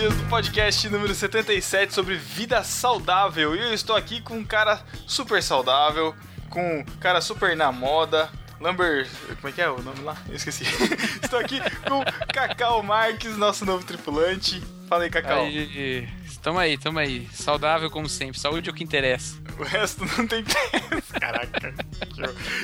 [0.00, 3.54] heresias do podcast número 77 sobre vida saudável.
[3.54, 6.14] E eu estou aqui com um cara super saudável,
[6.48, 8.30] com um cara super na moda.
[8.58, 9.06] Lumber.
[9.36, 10.16] Como é que é o nome lá?
[10.28, 10.64] Eu esqueci.
[11.22, 14.62] estou aqui com Cacau Marques, nosso novo tripulante.
[14.88, 15.44] Fala aí, Cacau.
[15.44, 16.08] Aí,
[16.42, 17.28] tamo aí, tamo aí.
[17.32, 18.38] Saudável como sempre.
[18.38, 19.36] Saúde é o que interessa.
[19.58, 20.44] O resto não tem
[21.20, 21.74] Caraca.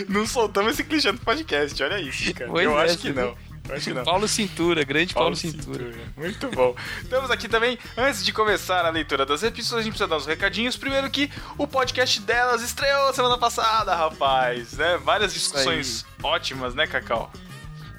[0.09, 2.51] Não soltamos esse clichê do podcast, olha isso, cara.
[2.51, 3.34] Pois eu é, acho que não.
[3.34, 3.39] viu?
[3.69, 4.05] Eu acho que não.
[4.05, 5.93] Paulo Cintura, grande Paulo, Cintura.
[6.17, 6.75] Muito bom.
[7.03, 10.27] Estamos aqui também, antes de começar a leitura das epístolas, a gente precisa dar uns
[10.27, 10.77] recadinhos.
[10.77, 14.99] Primeiro que o podcast delas estreou semana passada, rapaz, né?
[14.99, 17.31] Várias discussões ótimas, né, Cacau?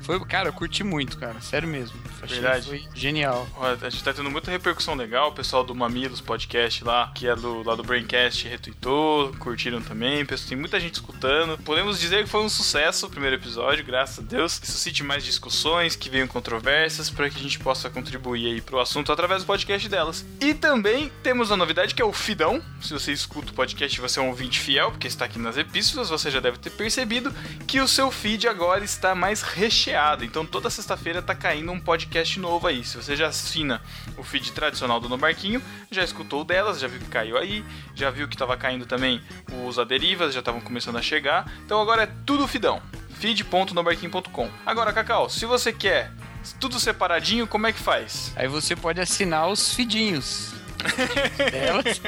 [0.08, 1.42] Foi, cara, eu curti muito, cara.
[1.42, 2.00] Sério mesmo.
[2.22, 2.66] Achei Verdade.
[2.66, 3.46] Foi genial.
[3.60, 7.36] A gente tá tendo muita repercussão legal, o pessoal do Mamilos Podcast lá, que é
[7.36, 11.58] do, lá do Braincast, retweetou, curtiram também, tem muita gente escutando.
[11.58, 14.58] Podemos dizer que foi um sucesso o primeiro episódio, graças a Deus.
[14.58, 18.80] Que suscite mais discussões, que venham controvérsias, para que a gente possa contribuir aí pro
[18.80, 20.26] assunto através do podcast delas.
[20.40, 22.64] E também temos uma novidade que é o Fidão.
[22.82, 26.08] Se você escuta o podcast, você é um ouvinte fiel, porque está aqui nas epístolas,
[26.08, 27.36] você já deve ter percebido
[27.68, 29.97] que o seu feed agora está mais recheado.
[30.24, 32.84] Então toda sexta-feira tá caindo um podcast novo aí.
[32.84, 33.82] Se você já assina
[34.18, 37.66] o feed tradicional do No Barquinho, já escutou o delas, já viu que caiu aí,
[37.96, 39.22] já viu que tava caindo também
[39.66, 41.52] os aderivas, já estavam começando a chegar.
[41.66, 42.82] Então agora é tudo Fidão.
[43.20, 44.50] feed.nobarquinho.com.
[44.66, 46.12] Agora, Cacau, se você quer
[46.60, 48.32] tudo separadinho, como é que faz?
[48.36, 50.54] Aí você pode assinar os fidinhos.
[51.52, 52.00] Delas.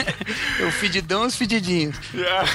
[0.66, 1.96] o fididão e os fedidinhos.
[1.98, 2.46] Assinar.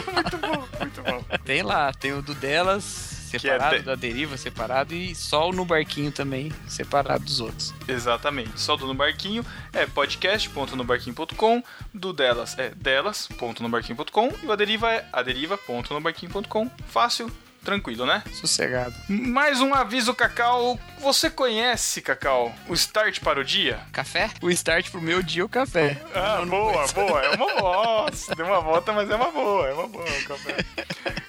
[0.14, 1.24] muito bom, muito bom.
[1.44, 3.23] Tem lá, tem o do delas.
[3.40, 7.74] Separado, de- da deriva separado e só o no barquinho também separado dos outros.
[7.86, 8.60] Exatamente.
[8.60, 11.62] Só do No Barquinho é podcast.nobarquinho.com,
[11.92, 16.70] do delas é delas.nobarquinho.com e o aderiva é aderiva.nobarquinho.com.
[16.88, 17.30] Fácil,
[17.64, 18.22] tranquilo, né?
[18.32, 18.94] Sossegado.
[19.08, 20.78] Mais um aviso, Cacau.
[21.00, 23.80] Você conhece, Cacau, o Start para o Dia?
[23.92, 24.30] Café?
[24.40, 26.00] O start pro meu dia é o café.
[26.14, 27.22] Ah, boa, boa.
[27.22, 28.04] É uma boa.
[28.04, 29.68] Nossa, deu uma volta, mas é uma boa.
[29.68, 30.56] É uma boa o café.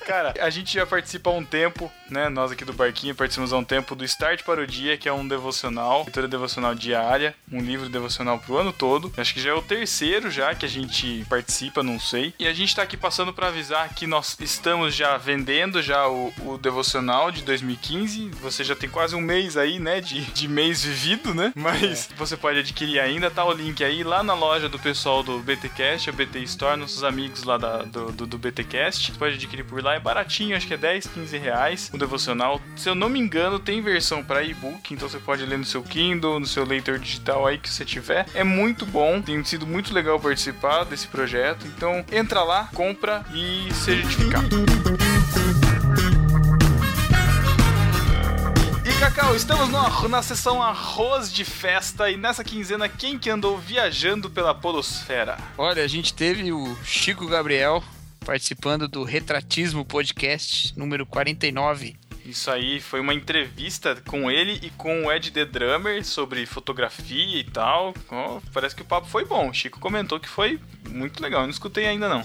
[0.06, 2.30] Cara, a gente já participa há um tempo, né?
[2.30, 5.14] Nós aqui do Barquinho participamos há um tempo do Start para o Dia, que é
[5.14, 9.12] um devocional, leitura devocional diária, um livro devocional pro ano todo.
[9.18, 12.34] Acho que já é o terceiro já que a gente participa, não sei.
[12.38, 16.25] E a gente tá aqui passando para avisar que nós estamos já vendendo já o,
[16.40, 18.30] o devocional de 2015.
[18.42, 20.02] Você já tem quase um mês aí, né?
[20.02, 21.52] De, de mês vivido, né?
[21.56, 25.40] Mas você pode adquirir ainda, tá o link aí lá na loja do pessoal do
[25.40, 29.12] BTcast, a BT Store, nossos amigos lá da- do, do, do BTcast.
[29.12, 32.62] Você pode adquirir por lá, é baratinho, acho que é 10, 15 reais o devocional.
[32.76, 35.82] Se eu não me engano, tem versão para e-book, então você pode ler no seu
[35.84, 38.26] Kindle, no seu leitor digital aí que você tiver.
[38.34, 41.66] É muito bom, tem sido muito legal participar desse projeto.
[41.68, 45.05] Então entra lá, compra e seja edificado.
[48.88, 53.58] E Cacau, estamos no na sessão arroz de festa e nessa quinzena quem que andou
[53.58, 55.40] viajando pela polosfera?
[55.58, 57.84] Olha, a gente teve o Chico Gabriel
[58.24, 61.96] participando do Retratismo Podcast número 49.
[62.24, 67.40] Isso aí foi uma entrevista com ele e com o Ed The Drummer sobre fotografia
[67.40, 67.92] e tal.
[68.10, 69.50] Ó, parece que o papo foi bom.
[69.50, 70.60] O Chico comentou que foi
[70.90, 71.42] muito legal.
[71.42, 72.24] Eu não escutei ainda não.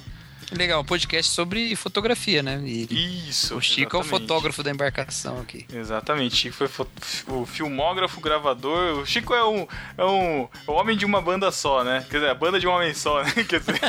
[0.53, 2.61] Legal, um podcast sobre fotografia, né?
[2.65, 3.57] E Isso.
[3.57, 4.09] o Chico é o exatamente.
[4.29, 5.65] fotógrafo da embarcação aqui.
[5.73, 6.87] Exatamente, Chico foi fo-
[7.29, 8.99] o filmógrafo, gravador.
[9.01, 12.05] O Chico é um, é um é um homem de uma banda só, né?
[12.11, 13.31] Quer dizer, a banda de um homem só, né?
[13.49, 13.81] Quer dizer,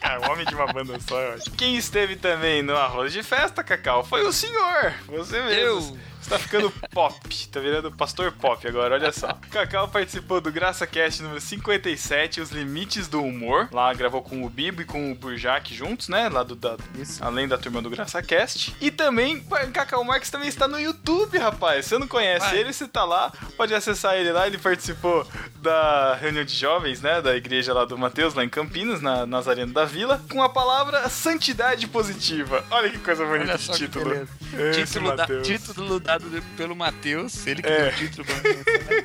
[0.00, 1.50] cara, um homem de uma banda só, eu acho.
[1.52, 4.92] Quem esteve também no arroz de festa, Cacau, foi o senhor.
[5.08, 5.50] Você mesmo.
[5.60, 5.98] Eu.
[6.24, 9.28] Você tá ficando pop, tá virando pastor pop agora, olha só.
[9.50, 13.68] Cacau participou do Graça Cast número 57, Os Limites do Humor.
[13.70, 16.30] Lá gravou com o Bibo e com o Burjac juntos, né?
[16.30, 16.78] Lá do, da,
[17.20, 18.74] além da turma do Graça Cast.
[18.80, 19.38] E também,
[19.74, 21.84] Cacau Marques também está no YouTube, rapaz.
[21.84, 22.58] Você não conhece Vai.
[22.58, 24.46] ele, você tá lá, pode acessar ele lá.
[24.46, 25.26] Ele participou
[25.60, 27.20] da reunião de jovens, né?
[27.20, 31.06] Da igreja lá do Mateus, lá em Campinas, na Nazareno da Vila, com a palavra
[31.10, 32.64] santidade positiva.
[32.70, 34.26] Olha que coisa bonita de título.
[34.54, 37.78] Esse Título, da- título dado pelo Matheus, ele que É.
[37.78, 39.04] deu o título né?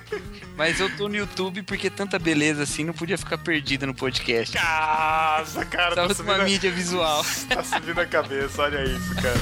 [0.57, 4.55] Mas eu tô no YouTube porque tanta beleza assim não podia ficar perdida no podcast.
[4.55, 7.23] Nossa, cara, tá Precisava de uma a- mídia visual.
[7.47, 9.39] tá subindo a cabeça, olha isso, cara.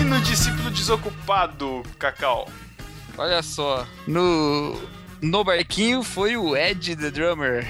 [0.00, 2.48] E no discípulo desocupado, Cacau?
[3.16, 4.80] Olha só, no,
[5.20, 7.66] no barquinho foi o Ed the Drummer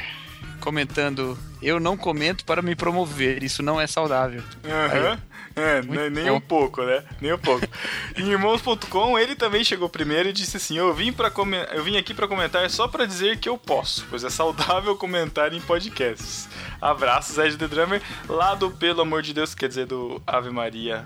[0.60, 4.42] comentando: Eu não comento para me promover, isso não é saudável.
[4.64, 5.18] Aham.
[5.56, 6.36] É, Muito nem, bom.
[6.36, 7.02] um pouco, né?
[7.20, 7.66] Nem um pouco.
[8.16, 11.96] em irmãos.com, ele também chegou primeiro e disse assim: Eu vim, pra come- eu vim
[11.96, 16.48] aqui pra comentar só pra dizer que eu posso, pois é saudável comentar em podcasts.
[16.80, 21.04] Abraços, Ed The Drummer, lá do Pelo Amor de Deus, quer dizer, do Ave Maria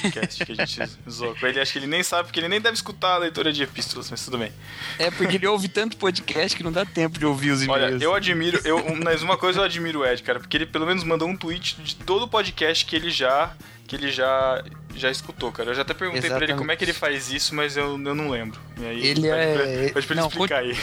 [0.00, 1.60] podcast que a gente zoou com ele.
[1.60, 4.24] Acho que ele nem sabe, porque ele nem deve escutar a leitura de epístolas, mas
[4.24, 4.52] tudo bem.
[4.98, 8.02] É porque ele ouve tanto podcast que não dá tempo de ouvir os Olha, e-mails.
[8.02, 11.02] eu admiro, eu, mas uma coisa eu admiro o Ed, cara, porque ele pelo menos
[11.04, 13.54] mandou um tweet de todo o podcast que ele já
[13.86, 14.64] que ele já
[14.96, 15.70] já escutou, cara.
[15.70, 16.58] Eu já até perguntei pra ele Exatamente.
[16.58, 18.58] como é que ele faz isso, mas eu, eu não lembro.
[18.80, 20.74] E aí, Ele pede é- pra, pra ele não, explicar aí.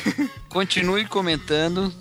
[0.47, 1.91] Continue comentando,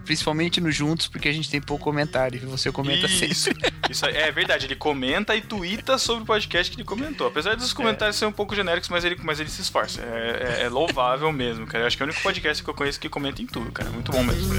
[0.00, 3.72] principalmente no Juntos, porque a gente tem pouco comentário e você comenta Isso, sempre.
[3.90, 7.26] isso é verdade, ele comenta e tuita sobre o podcast que ele comentou.
[7.26, 10.02] Apesar dos comentários serem um pouco genéricos, mas ele, mas ele se esforça.
[10.02, 11.84] É, é- é louvável mesmo, cara.
[11.84, 13.90] Eu acho que é o único podcast que eu conheço que comenta em tudo, cara.
[13.90, 14.54] Muito bom mesmo.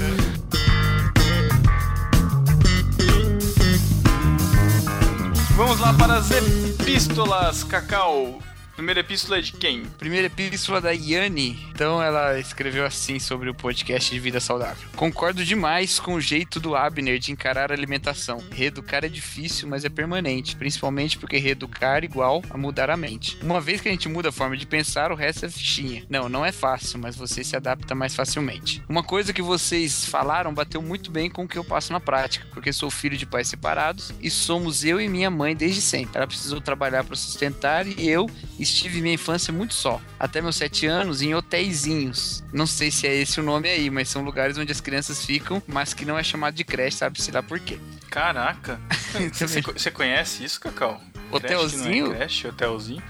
[5.56, 8.40] Vamos lá para as epístolas, Cacau.
[8.78, 9.82] Primeira epístola é de quem?
[9.98, 11.58] Primeira epístola da Yane.
[11.70, 14.88] Então ela escreveu assim sobre o podcast de vida saudável.
[14.94, 18.40] Concordo demais com o jeito do Abner de encarar a alimentação.
[18.52, 20.54] Reeducar é difícil, mas é permanente.
[20.54, 23.36] Principalmente porque reeducar é igual a mudar a mente.
[23.42, 26.04] Uma vez que a gente muda a forma de pensar, o resto é fichinha.
[26.08, 28.80] Não, não é fácil, mas você se adapta mais facilmente.
[28.88, 32.46] Uma coisa que vocês falaram bateu muito bem com o que eu passo na prática,
[32.54, 36.16] porque sou filho de pais separados e somos eu e minha mãe desde sempre.
[36.16, 38.30] Ela precisou trabalhar para sustentar e eu
[38.68, 40.00] estive minha infância muito só.
[40.18, 42.42] Até meus sete anos em hotéisinhos.
[42.52, 45.62] Não sei se é esse o nome aí, mas são lugares onde as crianças ficam,
[45.66, 47.78] mas que não é chamado de creche, sabe-se lá por quê.
[48.10, 48.80] Caraca.
[49.32, 51.00] Você, você conhece isso, Cacau?
[51.00, 52.06] Creche que Hotelzinho?
[52.06, 53.02] Não é creche, hotelzinho.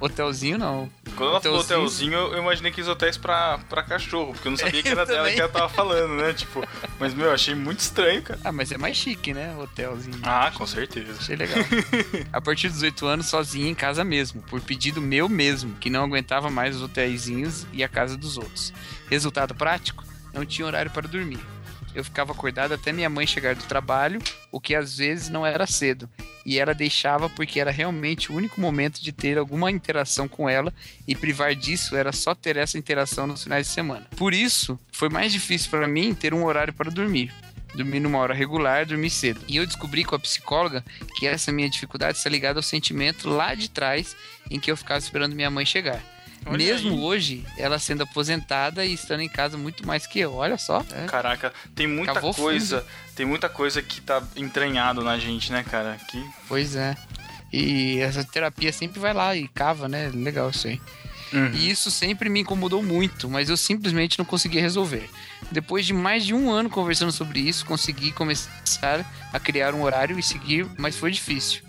[0.00, 0.90] Hotelzinho não.
[1.16, 2.14] Quando ela falou Hotelzinho.
[2.18, 5.06] hotelzinho, eu imaginei que os hotéis pra, pra cachorro, porque eu não sabia que era
[5.06, 6.32] dela que ela tava falando, né?
[6.34, 6.62] Tipo,
[6.98, 8.38] mas meu, eu achei muito estranho, cara.
[8.44, 9.56] Ah, mas é mais chique, né?
[9.56, 10.18] Hotelzinho.
[10.22, 11.12] Ah, com certeza.
[11.18, 11.58] Achei legal.
[12.32, 16.04] a partir dos 8 anos, sozinha em casa mesmo, por pedido meu mesmo, que não
[16.04, 18.72] aguentava mais os hotéisinhos e a casa dos outros.
[19.08, 20.04] Resultado prático?
[20.34, 21.40] Não tinha horário para dormir.
[21.96, 24.20] Eu ficava acordado até minha mãe chegar do trabalho,
[24.52, 26.06] o que às vezes não era cedo.
[26.44, 30.74] E ela deixava porque era realmente o único momento de ter alguma interação com ela,
[31.08, 34.06] e privar disso era só ter essa interação nos finais de semana.
[34.14, 37.32] Por isso, foi mais difícil para mim ter um horário para dormir
[37.74, 39.40] dormir numa hora regular, dormir cedo.
[39.46, 40.82] E eu descobri com a psicóloga
[41.18, 44.16] que essa minha dificuldade está ligada ao sentimento lá de trás
[44.50, 46.02] em que eu ficava esperando minha mãe chegar.
[46.46, 47.00] Olha Mesmo aí.
[47.00, 50.34] hoje, ela sendo aposentada e estando em casa muito mais que eu.
[50.34, 50.84] Olha só.
[50.92, 51.06] É.
[51.06, 52.34] Caraca, tem muita fundo.
[52.34, 52.86] coisa,
[53.16, 55.98] tem muita coisa que tá entranhado na gente, né, cara?
[56.08, 56.96] Que Pois é.
[57.52, 60.10] E essa terapia sempre vai lá e cava, né?
[60.14, 60.80] Legal isso aí.
[61.52, 65.10] E isso sempre me incomodou muito, mas eu simplesmente não conseguia resolver.
[65.50, 70.18] Depois de mais de um ano conversando sobre isso, consegui começar a criar um horário
[70.18, 71.65] e seguir, mas foi difícil.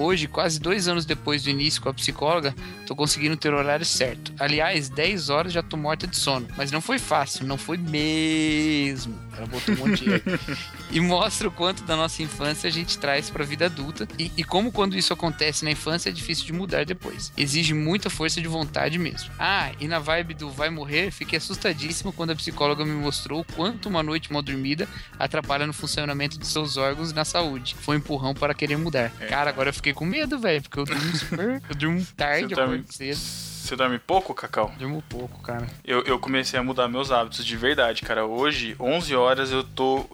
[0.00, 2.54] Hoje, quase dois anos depois do início com a psicóloga,
[2.86, 4.32] tô conseguindo ter o horário certo.
[4.38, 6.48] Aliás, 10 horas já tô morta de sono.
[6.56, 9.14] Mas não foi fácil, não foi mesmo.
[9.36, 10.22] Ela botou um monte de...
[10.90, 14.42] e mostra o quanto da nossa infância a gente traz pra vida adulta e, e
[14.42, 17.30] como quando isso acontece na infância é difícil de mudar depois.
[17.36, 19.30] Exige muita força de vontade mesmo.
[19.38, 23.44] Ah, e na vibe do vai morrer, fiquei assustadíssimo quando a psicóloga me mostrou o
[23.44, 24.88] quanto uma noite mal dormida
[25.18, 27.76] atrapalha no funcionamento de seus órgãos e na saúde.
[27.80, 29.10] Foi um empurrão para querer mudar.
[29.28, 32.52] Cara, agora eu fiquei com medo, velho, porque eu durmo super, eu durmo tarde, Você
[32.52, 33.16] eu dorme- cedo.
[33.16, 34.72] você dorme pouco, Cacau?
[34.78, 35.66] Durmo pouco, cara.
[35.84, 38.24] Eu, eu comecei a mudar meus hábitos de verdade, cara.
[38.26, 40.04] Hoje, 11 horas, eu tô,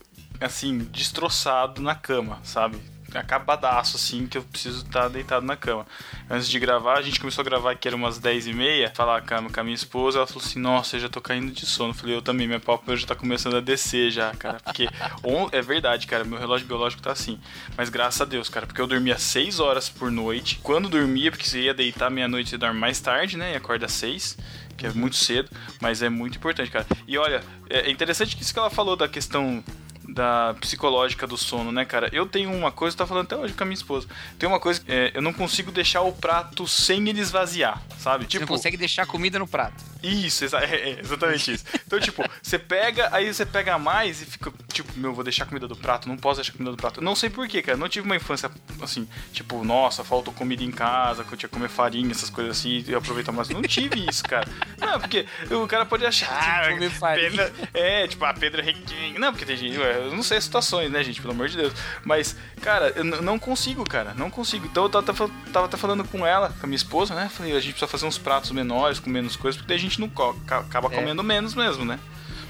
[0.41, 2.79] assim, destroçado na cama, sabe?
[3.19, 5.87] Acabadaço, assim, que eu preciso estar deitado na cama.
[6.31, 9.23] Antes de gravar, a gente começou a gravar que era umas 10 e meia, falar
[9.23, 11.65] com a, com a minha esposa, ela falou assim, nossa, eu já tô caindo de
[11.67, 11.91] sono.
[11.91, 14.59] Eu falei, eu também, minha pálpebra já tá começando a descer já, cara.
[14.63, 14.89] Porque,
[15.25, 17.39] on- é verdade, cara, meu relógio biológico tá assim.
[17.77, 20.61] Mas graças a Deus, cara, porque eu dormia 6 horas por noite.
[20.63, 23.53] Quando dormia, porque você ia deitar meia-noite, você dorme mais tarde, né?
[23.53, 24.37] E acorda às 6
[24.77, 25.49] que é muito cedo,
[25.81, 26.85] mas é muito importante, cara.
[27.09, 29.65] E olha, é interessante que isso que ela falou da questão
[30.09, 32.09] da psicológica do sono, né, cara?
[32.13, 34.07] Eu tenho uma coisa, eu tava falando até hoje com a minha esposa.
[34.39, 38.25] Tem uma coisa, é, eu não consigo deixar o prato sem ele esvaziar, sabe?
[38.25, 39.85] Você Tipo, não consegue deixar a comida no prato.
[40.03, 41.65] isso, exa- é, é, exatamente isso.
[41.87, 45.47] Então, tipo, você pega, aí você pega mais e fica, tipo, meu, vou deixar a
[45.47, 47.01] comida do prato, não posso deixar a comida do prato.
[47.01, 47.77] Não sei porquê, cara.
[47.77, 48.51] Não tive uma infância
[48.81, 52.59] assim, tipo, nossa, faltou comida em casa, que eu tinha que comer farinha, essas coisas
[52.59, 53.49] assim, e aproveitar mais.
[53.49, 54.47] Não tive isso, cara.
[54.79, 56.41] Não, porque o cara pode achar.
[56.43, 57.31] Tinha que comer farinha.
[57.31, 59.19] Pedro, é, tipo, a Pedro é riquinho.
[59.19, 61.57] Não, porque tem gente, ué, eu não sei as situações, né, gente, pelo amor de
[61.57, 61.73] Deus.
[62.05, 64.67] Mas, cara, eu não consigo, cara, não consigo.
[64.67, 67.29] Então eu tava, tava, tava até falando com ela, com a minha esposa, né?
[67.33, 70.01] Falei, a gente precisa fazer uns pratos menores, com menos coisas, porque daí a gente
[70.01, 70.95] não co- ca- acaba É.
[70.95, 71.99] comendo menos mesmo, né?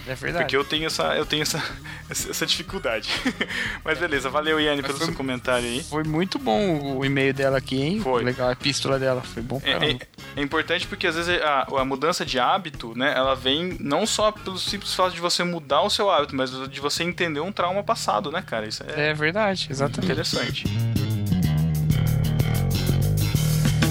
[0.09, 0.45] É verdade.
[0.45, 1.63] Porque eu tenho essa, eu tenho essa,
[2.09, 3.09] essa, dificuldade.
[3.85, 5.83] Mas beleza, valeu, Yanni, pelo foi- seu comentário aí.
[5.83, 8.01] Foi muito bom o e-mail dela aqui, hein?
[8.01, 8.23] Foi.
[8.23, 9.21] Legal, a epístola dela.
[9.23, 9.99] Foi bom pra É, é-
[10.37, 14.31] é importante porque às vezes a, a mudança de hábito, né, ela vem não só
[14.31, 17.83] pelo simples fato de você mudar o seu hábito, mas de você entender um trauma
[17.83, 18.67] passado, né, cara?
[18.69, 20.05] Isso é, É verdade, exatamente.
[20.13, 20.65] interessante.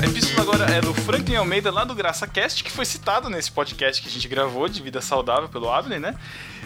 [0.06, 4.08] Epístola agora é do Franklin Almeida, lá do GraçaCast, que foi citado nesse podcast que
[4.08, 6.16] a gente gravou de vida saudável pelo Abner, né?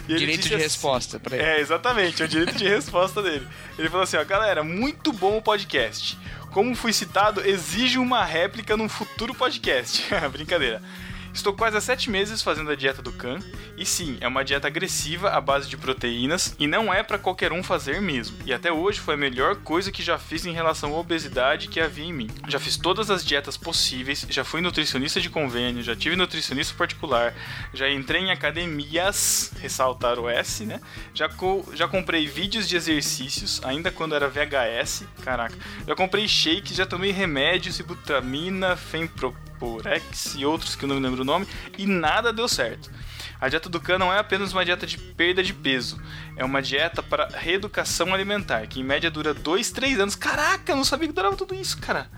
[0.06, 1.44] Direito de assim- resposta pra ele.
[1.44, 3.46] É, exatamente, é o direito de resposta dele.
[3.78, 6.18] Ele falou assim, ó, galera, muito bom o podcast.
[6.50, 10.04] Como fui citado, exige uma réplica num futuro podcast.
[10.32, 10.82] Brincadeira.
[11.32, 13.38] Estou quase há sete meses fazendo a dieta do Khan,
[13.76, 17.52] e sim, é uma dieta agressiva à base de proteínas, e não é pra qualquer
[17.52, 18.36] um fazer mesmo.
[18.44, 21.80] E até hoje foi a melhor coisa que já fiz em relação à obesidade que
[21.80, 22.28] havia em mim.
[22.48, 27.32] Já fiz todas as dietas possíveis, já fui nutricionista de convênio, já tive nutricionista particular,
[27.72, 30.80] já entrei em academias, ressaltar o S, né?
[31.14, 35.54] Já, co- já comprei vídeos de exercícios, ainda quando era VHS, caraca.
[35.86, 38.76] Já comprei shake, já tomei remédios, ibutamina,
[39.60, 41.46] Femproporex e outros que eu não me lembro o nome,
[41.76, 42.90] e nada deu certo.
[43.40, 45.98] A dieta do Khan não é apenas uma dieta de perda de peso,
[46.36, 50.14] é uma dieta para reeducação alimentar, que em média dura 2, 3 anos.
[50.14, 52.10] Caraca, eu não sabia que durava tudo isso, cara.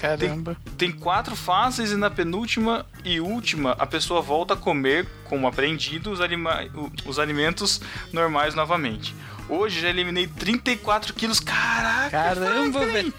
[0.00, 0.56] Caramba.
[0.78, 6.10] Tem quatro fases e na penúltima e última a pessoa volta a comer, como aprendido,
[6.10, 6.60] os, alima-
[7.04, 7.80] os alimentos
[8.10, 9.14] normais novamente.
[9.50, 11.40] Hoje já eliminei 34 quilos.
[11.40, 12.10] Caraca!
[12.10, 13.12] Caramba, velho.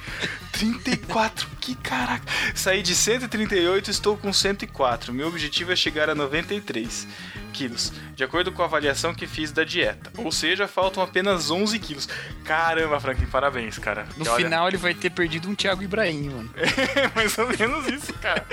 [0.53, 2.23] 134, que caraca.
[2.55, 5.13] Saí de 138, estou com 104.
[5.13, 7.07] Meu objetivo é chegar a 93
[7.51, 10.11] quilos, de acordo com a avaliação que fiz da dieta.
[10.17, 12.07] Ou seja, faltam apenas 11 quilos.
[12.45, 14.07] Caramba, Franklin, parabéns, cara.
[14.15, 16.53] No Olha, final ele vai ter perdido um Thiago Ibrahim, mano.
[16.95, 18.45] É mais ou menos isso, cara.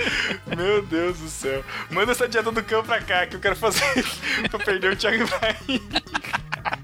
[0.55, 1.63] Meu Deus do céu.
[1.89, 4.03] Manda essa dieta do cão pra cá que eu quero fazer
[4.49, 5.81] pra perder o Thiago Ibrahim.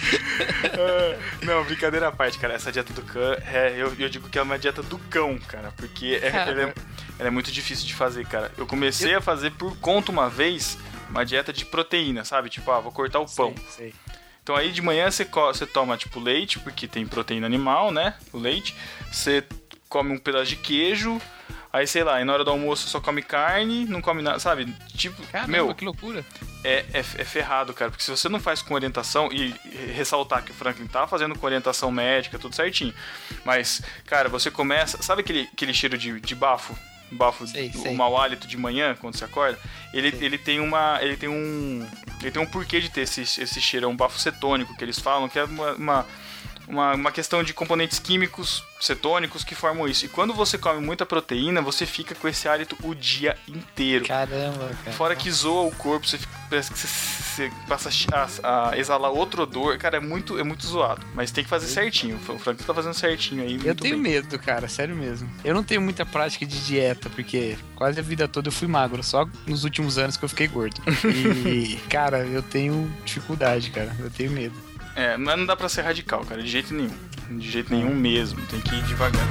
[1.42, 2.54] Não, brincadeira à parte, cara.
[2.54, 5.72] Essa dieta do cão, é, eu, eu digo que é uma dieta do cão, cara,
[5.76, 6.74] porque é, ela, é,
[7.18, 8.50] ela é muito difícil de fazer, cara.
[8.56, 10.78] Eu comecei a fazer por conta uma vez
[11.08, 12.48] uma dieta de proteína, sabe?
[12.48, 13.54] Tipo, ah, vou cortar o pão.
[13.68, 13.94] Sei, sei.
[14.42, 18.14] Então aí de manhã você, você toma tipo leite, porque tem proteína animal, né?
[18.32, 18.74] O leite.
[19.10, 19.44] Você
[19.88, 21.20] come um pedaço de queijo.
[21.72, 24.66] Aí sei lá, e na hora do almoço só come carne, não come nada, sabe?
[24.96, 26.24] Tipo, Caramba, meu, que loucura.
[26.64, 27.90] é, é, é ferrado, cara.
[27.92, 29.54] Porque se você não faz com orientação, e,
[29.94, 32.92] ressaltar que o Franklin tá fazendo com orientação médica, tudo certinho.
[33.44, 35.00] Mas, cara, você começa.
[35.00, 36.76] Sabe aquele, aquele cheiro de, de bafo?
[37.12, 37.94] Bafo, Sei, o sei.
[37.94, 39.58] mau hálito de manhã, quando você acorda?
[39.92, 40.98] Ele, ele tem uma.
[41.00, 41.86] Ele tem um.
[42.20, 44.98] Ele tem um porquê de ter esse, esse cheiro, é um bafo cetônico que eles
[44.98, 46.06] falam, que é uma, uma,
[46.70, 50.06] uma, uma questão de componentes químicos cetônicos que formam isso.
[50.06, 54.06] E quando você come muita proteína, você fica com esse hálito o dia inteiro.
[54.06, 54.96] Caramba, cara.
[54.96, 57.90] Fora que zoa o corpo, você fica- parece que você, você passa
[58.42, 59.76] a, a exalar outro odor.
[59.76, 61.04] Cara, é muito, é muito zoado.
[61.14, 62.16] Mas tem que fazer certinho.
[62.28, 63.60] O Frank tá fazendo certinho aí.
[63.62, 64.12] Eu tenho bem.
[64.14, 65.28] medo, cara, sério mesmo.
[65.44, 69.02] Eu não tenho muita prática de dieta, porque quase a vida toda eu fui magro,
[69.02, 70.80] só nos últimos anos que eu fiquei gordo.
[71.06, 74.69] E, cara, eu tenho dificuldade, cara, eu tenho medo.
[75.00, 76.94] É, mas não dá pra ser radical, cara, de jeito nenhum.
[77.30, 78.46] De jeito nenhum mesmo.
[78.48, 79.26] Tem que ir devagar.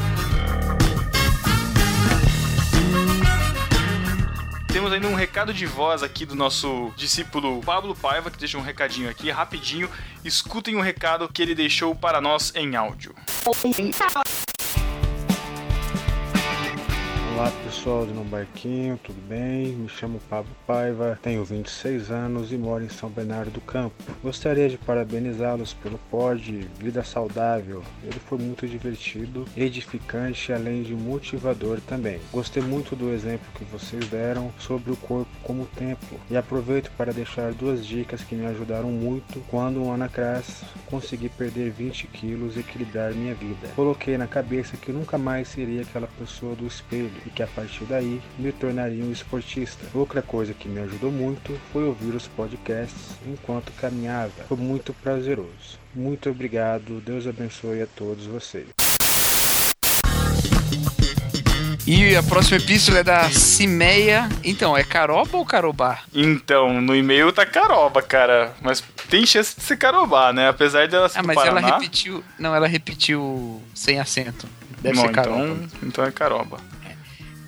[4.74, 8.64] Temos ainda um recado de voz aqui do nosso discípulo Pablo Paiva, que deixa um
[8.64, 9.88] recadinho aqui, rapidinho.
[10.26, 13.14] Escutem o recado que ele deixou para nós em áudio.
[17.36, 19.68] Olá pessoal do No Barquinho, tudo bem?
[19.68, 23.96] Me chamo Pablo Paiva, tenho 26 anos e moro em São Bernardo do Campo.
[24.22, 27.82] Gostaria de parabenizá-los pelo pod Vida Saudável.
[28.04, 32.20] Ele foi muito divertido, edificante além de motivador também.
[32.34, 37.14] Gostei muito do exemplo que vocês deram sobre o corpo como templo e aproveito para
[37.14, 42.58] deixar duas dicas que me ajudaram muito quando um ano atrás consegui perder 20 quilos
[42.58, 43.70] e equilibrar minha vida.
[43.74, 47.86] Coloquei na cabeça que nunca mais seria aquela pessoa do espelho e que a partir
[47.86, 49.86] daí me tornaria um esportista.
[49.94, 54.32] Outra coisa que me ajudou muito foi ouvir os podcasts enquanto caminhava.
[54.48, 55.78] Foi muito prazeroso.
[55.94, 58.68] Muito obrigado, Deus abençoe a todos vocês.
[61.86, 64.30] E a próxima epístola é da Cimeia.
[64.44, 66.02] Então, é caroba ou carobá?
[66.14, 68.54] Então, no e-mail tá caroba, cara.
[68.62, 70.50] Mas tem chance de ser carobá, né?
[70.50, 71.60] Apesar dela ser Ah, mas Paraná.
[71.68, 72.24] ela repetiu.
[72.38, 74.48] Não, ela repetiu sem acento.
[74.82, 75.40] Deve Bom, ser caroba.
[75.44, 76.60] então, então é caroba.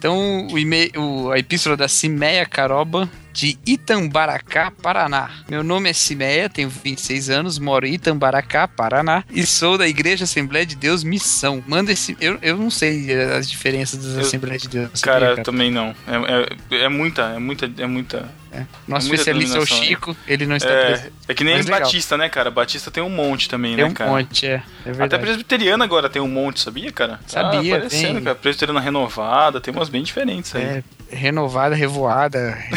[0.02, 5.30] Então, o e-mail, a epístola da Cimeia Caroba, de Itambaracá, Paraná.
[5.47, 10.24] Meu nome é Cimeia, tenho 26 anos, moro em Itambaracá, Paraná, e sou da Igreja
[10.24, 11.64] Assembleia de Deus Missão.
[11.68, 12.18] Manda esse.
[12.20, 15.02] Eu, eu não sei as diferenças das Eu- Assembleias de Deus.
[15.02, 15.95] Cara, sabia, também não.
[16.08, 18.41] É, é, é muita, é muita, é muita.
[18.54, 18.66] É.
[18.88, 21.14] Nosso é muita especialista é o denominação, Chico, ele não está É, presente.
[21.30, 21.80] é que nem Mas legal.
[21.82, 22.52] Batista, né, cara?
[22.52, 24.12] Batista tem um monte também, Tem né, um cara?
[24.12, 24.62] monte, é.
[24.86, 27.20] É Até presbiteriana agora tem um monte, sabia, cara?
[27.28, 28.24] Sabia, Tá aparecendo, tem.
[28.26, 28.36] cara.
[28.36, 30.64] Presbiteriana renovada, tem umas bem diferentes aí.
[30.64, 32.58] É, renovada, revoada.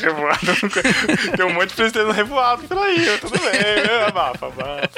[0.00, 0.56] revoada.
[0.62, 0.82] nunca-
[1.36, 3.52] tem um monte de presbiteriano revoado por aí, tudo bem.
[3.52, 4.04] né?
[4.08, 4.90] Abafa, abafa.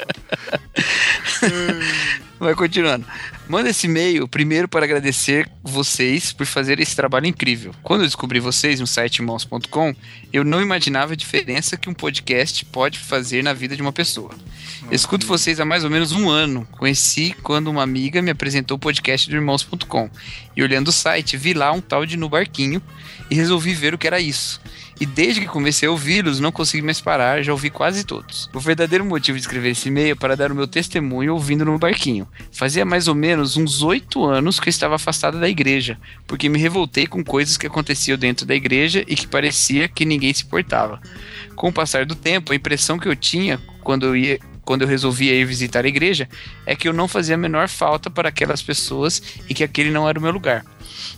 [2.39, 3.05] Vai continuando.
[3.47, 7.73] Manda esse e-mail primeiro para agradecer vocês por fazer esse trabalho incrível.
[7.81, 9.95] Quando eu descobri vocês no site irmãos.com,
[10.31, 14.31] eu não imaginava a diferença que um podcast pode fazer na vida de uma pessoa.
[14.83, 16.67] Eu escuto vocês há mais ou menos um ano.
[16.73, 20.09] Conheci quando uma amiga me apresentou o podcast do irmãos.com.
[20.55, 22.81] E olhando o site, vi lá um tal de No Barquinho
[23.31, 24.61] e resolvi ver o que era isso.
[24.99, 28.49] E desde que comecei a ouvi-los, não consegui mais parar, já ouvi quase todos.
[28.53, 31.77] O verdadeiro motivo de escrever esse e-mail é para dar o meu testemunho ouvindo no
[31.77, 32.27] barquinho.
[32.51, 36.57] Fazia mais ou menos uns oito anos que eu estava afastado da igreja, porque me
[36.57, 40.99] revoltei com coisas que aconteciam dentro da igreja e que parecia que ninguém se importava.
[41.55, 44.87] Com o passar do tempo, a impressão que eu tinha quando eu ia quando eu
[44.87, 46.27] resolvia ir visitar a igreja,
[46.65, 50.09] é que eu não fazia a menor falta para aquelas pessoas e que aquele não
[50.09, 50.65] era o meu lugar.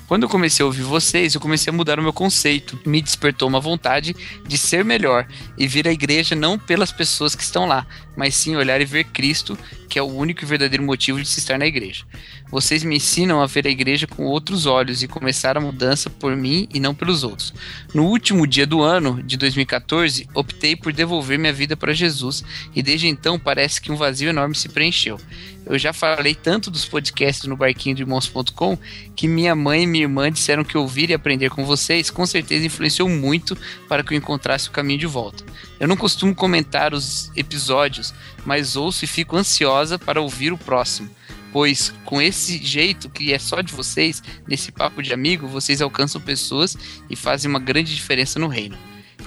[0.07, 2.79] Quando eu comecei a ouvir vocês, eu comecei a mudar o meu conceito.
[2.85, 4.15] Me despertou uma vontade
[4.47, 5.27] de ser melhor
[5.57, 9.05] e vir à igreja não pelas pessoas que estão lá, mas sim olhar e ver
[9.05, 9.57] Cristo,
[9.89, 12.05] que é o único e verdadeiro motivo de se estar na igreja.
[12.51, 16.35] Vocês me ensinam a ver a igreja com outros olhos e começar a mudança por
[16.35, 17.53] mim e não pelos outros.
[17.93, 22.43] No último dia do ano de 2014, optei por devolver minha vida para Jesus
[22.75, 25.19] e desde então parece que um vazio enorme se preencheu.
[25.63, 28.75] Eu já falei tanto dos podcasts no barquinho de irmãos.com
[29.15, 32.65] que minha mãe e minha irmã disseram que ouvir e aprender com vocês com certeza
[32.65, 33.55] influenciou muito
[33.87, 35.43] para que eu encontrasse o caminho de volta.
[35.79, 38.11] Eu não costumo comentar os episódios,
[38.43, 41.18] mas ouço e fico ansiosa para ouvir o próximo.
[41.51, 46.21] Pois com esse jeito que é só de vocês, nesse papo de amigo, vocês alcançam
[46.21, 46.77] pessoas
[47.09, 48.77] e fazem uma grande diferença no reino.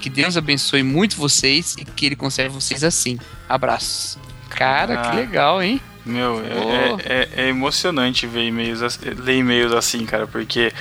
[0.01, 3.19] Que Deus abençoe muito vocês e que Ele conserve vocês assim.
[3.49, 4.19] Abraços.
[4.51, 5.11] Cara, Ah.
[5.11, 5.81] que legal, hein?
[6.05, 6.99] Meu, é- Oh.
[7.01, 10.73] é, é- é emocionante ver e-mails, ler e-mails assim, cara, porque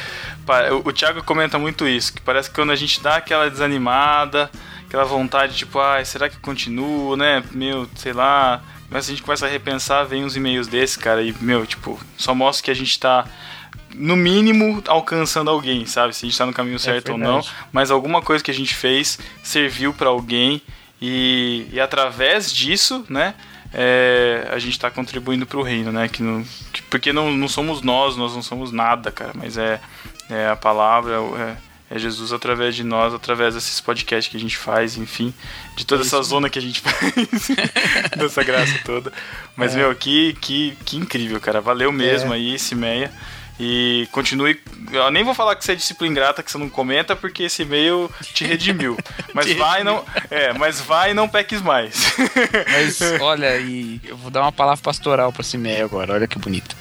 [0.45, 3.47] pa- o, o Thiago comenta muito isso, que parece que quando a gente dá aquela
[3.49, 4.49] desanimada,
[4.87, 7.43] aquela vontade, tipo, ai, será que eu continuo, né?
[7.51, 8.63] Meu, sei lá.
[8.91, 12.35] Mas a gente começa a repensar, vem uns e-mails desses, cara, e, meu, tipo, só
[12.35, 13.25] mostra que a gente tá,
[13.95, 16.13] no mínimo, alcançando alguém, sabe?
[16.13, 17.37] Se a gente tá no caminho certo ou não.
[17.71, 20.61] Mas alguma coisa que a gente fez serviu pra alguém
[21.01, 23.33] e, e através disso, né?
[23.73, 26.09] é, a gente tá contribuindo pro reino, né?
[26.09, 26.43] Que não,
[26.73, 29.31] que- porque não, não somos nós, nós não somos nada, cara.
[29.33, 29.79] Mas é,
[30.29, 31.55] é a palavra, é,
[31.93, 35.33] é Jesus através de nós, através desses podcasts que a gente faz, enfim,
[35.75, 37.49] de toda essa zona que a gente faz,
[38.17, 39.11] dessa graça toda.
[39.57, 41.59] Mas, meu, que, que, que incrível, cara.
[41.59, 43.11] Valeu mesmo aí, esse meia.
[43.59, 44.59] E continue.
[44.91, 47.61] Eu nem vou falar que você é disciplina ingrata, que você não comenta, porque esse
[47.61, 48.97] e-mail te redimiu.
[49.35, 50.03] Mas Te vai e não.
[50.31, 52.15] É, mas vai e não peques mais.
[52.71, 56.75] Mas olha, e eu vou dar uma palavra pastoral pra Simeia agora, olha que bonito.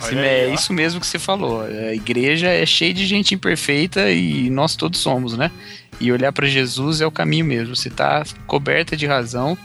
[0.00, 1.62] Olha Simeia, aí, é isso mesmo que você falou.
[1.62, 5.50] A igreja é cheia de gente imperfeita e nós todos somos, né?
[6.00, 7.74] E olhar pra Jesus é o caminho mesmo.
[7.74, 9.56] Você tá coberta de razão.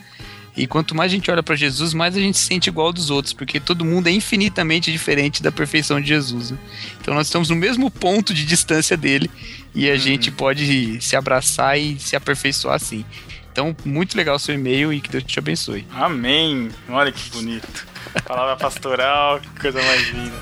[0.56, 3.10] E quanto mais a gente olha pra Jesus, mais a gente se sente igual dos
[3.10, 6.52] outros, porque todo mundo é infinitamente diferente da perfeição de Jesus.
[6.52, 6.58] né?
[7.00, 9.32] Então nós estamos no mesmo ponto de distância dele
[9.74, 13.06] e a gente pode se abraçar e se aperfeiçoar assim.
[13.52, 15.86] Então, muito legal o seu e-mail e que Deus te abençoe.
[15.92, 16.70] Amém.
[16.90, 17.86] Olha que bonito.
[18.26, 20.42] Palavra pastoral, que coisa mais linda.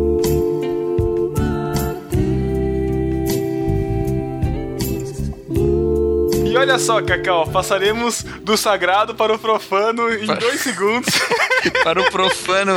[6.56, 11.08] E olha só, Cacau, passaremos do sagrado para o profano em dois segundos.
[11.82, 12.72] Para o profano.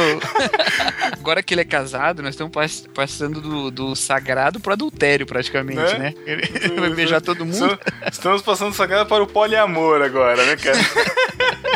[1.14, 5.80] Agora que ele é casado, nós estamos pass- passando do, do sagrado pro adultério, praticamente,
[5.80, 5.98] Né?
[6.00, 6.14] né?
[6.26, 7.78] Ele vai beijar todo mundo.
[8.12, 10.78] Estamos passando do sagrado para o poliamor agora, né, cara?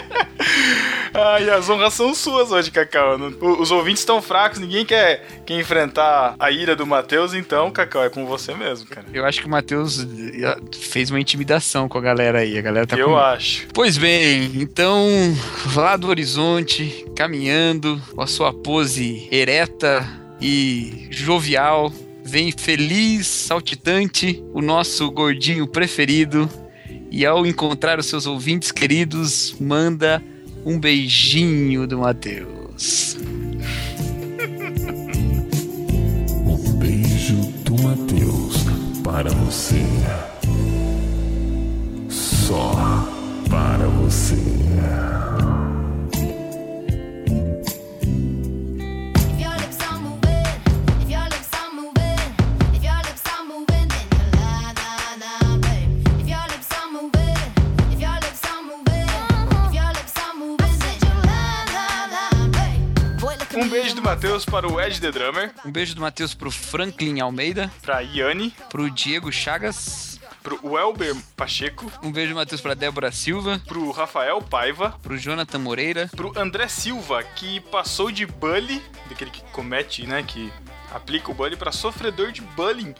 [1.14, 3.18] Ai, as honras são suas hoje, Cacau.
[3.60, 8.10] Os ouvintes estão fracos, ninguém quer, quer enfrentar a ira do Matheus, então, Cacau, é
[8.10, 9.06] com você mesmo, cara.
[9.14, 12.58] Eu acho que o Matheus eh, fez uma intimidação com a galera aí.
[12.58, 13.18] A galera tá Eu com...
[13.18, 13.68] acho.
[13.74, 15.08] Pois bem, então,
[15.76, 20.04] lá do horizonte, caminhando, com a sua pose ereta
[20.42, 26.50] e jovial, vem feliz, saltitante, o nosso gordinho preferido.
[27.12, 30.24] E ao encontrar os seus ouvintes queridos, manda
[30.66, 33.18] um beijinho do Matheus.
[36.46, 38.64] O beijo do Mateus
[39.04, 39.84] para você.
[42.10, 43.08] Só
[43.50, 44.36] para você.
[63.56, 67.20] Um beijo do Matheus para o Ed The Drummer, Um beijo do Matheus pro Franklin
[67.20, 70.20] Almeida, para a Yane, pro Diego Chagas.
[70.42, 76.10] pro Welber Pacheco, Um beijo, Matheus, pra Débora Silva, pro Rafael Paiva, pro Jonathan Moreira,
[76.16, 80.52] pro André Silva, que passou de bully, daquele que comete, né, que
[80.94, 82.94] aplica o bullying, para sofredor de bullying,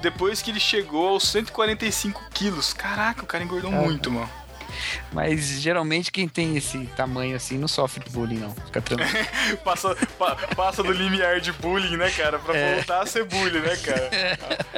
[0.00, 2.72] depois que ele chegou aos 145 quilos.
[2.72, 4.28] Caraca, o cara engordou muito, mano.
[5.12, 8.54] Mas geralmente quem tem esse tamanho assim não sofre de bullying, não.
[8.66, 9.26] Fica tranquilo.
[9.64, 13.76] Passa, pa- passa do limiar de bullying, né, cara, pra voltar a ser bullying, né,
[13.76, 14.10] cara.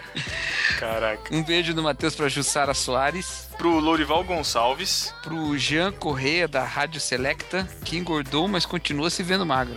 [0.78, 1.32] Caraca.
[1.34, 7.00] Um beijo do Matheus pra Jussara Soares, Pro Lourival Gonçalves, pro Jean Correia da Rádio
[7.00, 9.76] Selecta, que engordou, mas continua se vendo magro.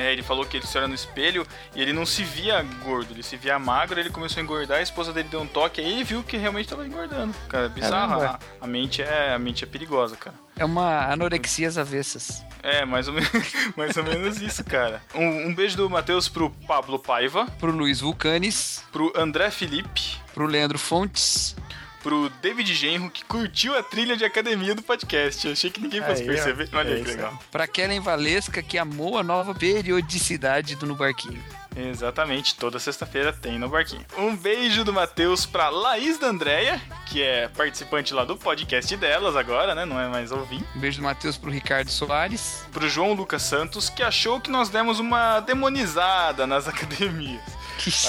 [0.00, 3.12] É, ele falou que ele se olha no espelho e ele não se via gordo,
[3.12, 5.92] ele se via magro, ele começou a engordar, a esposa dele deu um toque, aí
[5.92, 7.34] ele viu que realmente tava engordando.
[7.48, 8.22] Cara, é bizarro.
[8.22, 10.34] A, a mente é, a mente é perigosa, cara.
[10.56, 12.42] É uma anorexia às avessas.
[12.62, 13.24] É, mais ou, men-
[13.76, 15.02] mais ou menos isso, cara.
[15.14, 20.46] Um, um beijo do Matheus pro Pablo Paiva, Pro Luiz Vulcanes, pro André Felipe, pro
[20.46, 21.54] Leandro Fontes,
[22.02, 25.46] pro David Genro, que curtiu a trilha de academia do podcast.
[25.46, 26.32] Eu achei que ninguém fosse Aí, ó.
[26.32, 26.68] perceber.
[26.72, 27.38] Olha É aí que legal.
[27.50, 31.42] Pra Kellen Valesca, que amou a nova periodicidade do No Barquinho.
[31.76, 34.04] Exatamente, toda sexta-feira tem no barquinho.
[34.18, 39.36] Um beijo do Matheus pra Laís da Andréia, que é participante lá do podcast delas
[39.36, 39.84] agora, né?
[39.84, 40.64] Não é mais ouvinte.
[40.74, 42.64] Um beijo do Matheus pro Ricardo Soares.
[42.72, 47.40] Pro João Lucas Santos, que achou que nós demos uma demonizada nas academias.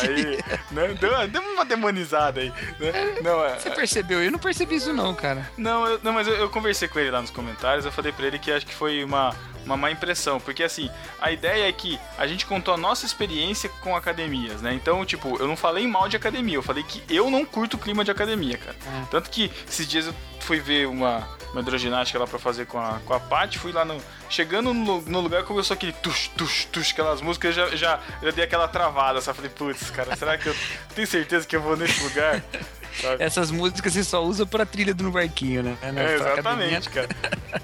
[0.01, 0.39] Aí,
[0.71, 0.87] né?
[0.99, 2.49] Deu, deu uma demonizada aí.
[2.79, 3.15] Né?
[3.23, 4.23] Não, é, Você percebeu?
[4.23, 5.49] Eu não percebi isso não, cara.
[5.57, 8.25] Não, eu- não mas eu, eu conversei com ele lá nos comentários, eu falei pra
[8.27, 9.35] ele que acho que foi uma,
[9.65, 10.89] uma má impressão, porque assim,
[11.19, 14.73] a ideia é que a gente contou a nossa experiência com academias, né?
[14.73, 17.79] Então, tipo, eu não falei mal de academia, eu falei que eu não curto o
[17.79, 18.75] clima de academia, cara.
[18.87, 19.05] Ah.
[19.09, 22.99] Tanto que esses dias eu fui ver uma, uma hidroginástica lá pra fazer com a,
[23.05, 24.01] com a Paty, fui lá no.
[24.29, 28.31] Chegando no, no lugar, começou aquele tush, tush, tush, aquelas músicas, eu já, já, já
[28.31, 30.55] dei aquela travada, só falei, putz, cara, será que eu
[30.95, 32.41] tenho certeza que eu vou nesse lugar?
[32.99, 33.23] Sabe?
[33.23, 35.77] Essas músicas você só usa pra trilha do Barquinho, né?
[35.81, 37.09] Na É, exatamente, cara.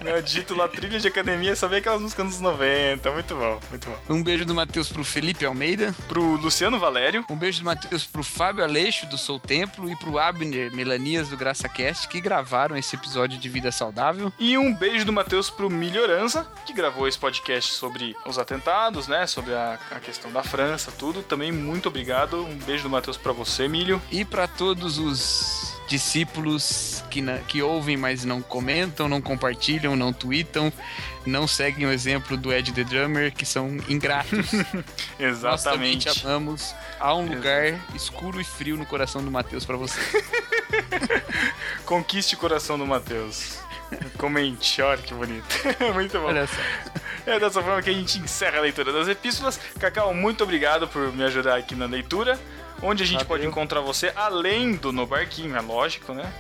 [0.06, 3.12] Eu dito lá trilha de academia, só vê aquelas músicas dos 90.
[3.12, 3.94] Muito bom, muito bom.
[3.96, 4.08] academia.
[4.10, 5.94] Um beijo do Matheus pro Felipe Almeida.
[6.08, 7.26] Pro Luciano Valério.
[7.30, 11.38] Um beijo do Matheus pro Fábio Aleixo, do Sou Templo, e pro Abner Melanias, do
[11.38, 14.32] GraçaCast, que gravaram esse episódio de Vida Saudável.
[14.40, 19.26] E um beijo do Matheus pro Melhorança, que gravou esse podcast sobre os atentados, né?
[19.28, 21.22] Sobre a, a questão da França, tudo.
[21.24, 22.44] Também muito obrigado.
[22.44, 24.02] Um beijo do Matheus pra você, Milho.
[24.12, 25.17] E para todos os
[25.88, 30.72] discípulos que, na- que ouvem, mas não comentam, não compartilham, não tweetam,
[31.26, 34.52] não seguem o exemplo do Ed The Drummer, que são ingratos.
[35.42, 36.10] Nós também Exatamente.
[36.12, 36.76] te amamos.
[37.00, 40.00] Há um lugar escuro e frio no coração do Matheus pra você.
[41.86, 43.60] Conquiste o coração do Matheus.
[44.18, 45.46] Comente, olha que bonito.
[45.94, 46.30] muito bom.
[47.26, 49.58] É dessa forma que a gente encerra a leitura das epístolas.
[49.80, 52.38] Cacau, muito obrigado por me ajudar aqui na leitura.
[52.82, 56.32] Onde a gente pode encontrar você, além do No Barquinho, é lógico, né?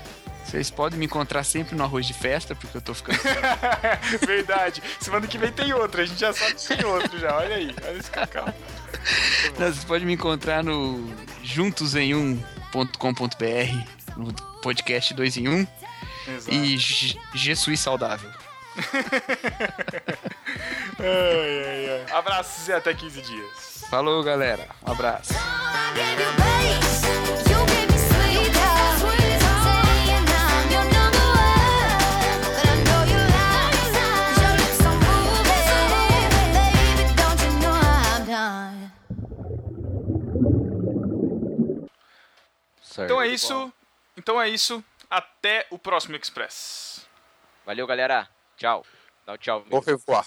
[0.45, 3.19] Vocês podem me encontrar sempre no arroz de festa, porque eu tô ficando.
[4.25, 4.81] Verdade.
[4.99, 7.35] Semana que vem tem outro, a gente já sabe que tem outro já.
[7.35, 8.45] Olha aí, olha esse Cacau.
[9.59, 14.31] Não, Vocês podem me encontrar no juntosemum.com.br, no
[14.61, 15.67] podcast 2 em 1
[16.27, 16.55] Exato.
[16.55, 16.77] e
[17.33, 18.31] Jesui Saudável.
[20.99, 22.05] Ai, ai, ai.
[22.17, 23.76] Abraços e até 15 dias.
[23.89, 24.67] Falou, galera.
[24.85, 25.33] Um abraço.
[42.99, 43.73] Então é isso.
[44.17, 44.83] Então é isso.
[45.09, 47.07] Até o próximo Express.
[47.65, 48.27] Valeu, galera.
[48.57, 48.85] Tchau.
[49.25, 49.65] Dá o tchau.
[49.69, 50.25] Au revoir.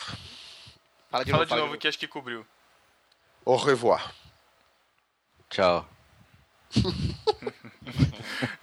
[1.11, 1.55] Fala de Fala novo.
[1.55, 2.47] de novo que acho que cobriu.
[3.51, 4.15] Au revoir.
[5.49, 5.85] Tchau.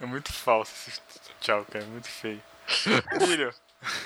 [0.00, 1.00] É muito falso esse
[1.40, 1.84] tchau, cara.
[1.84, 2.42] É muito feio.
[3.20, 3.54] Milho.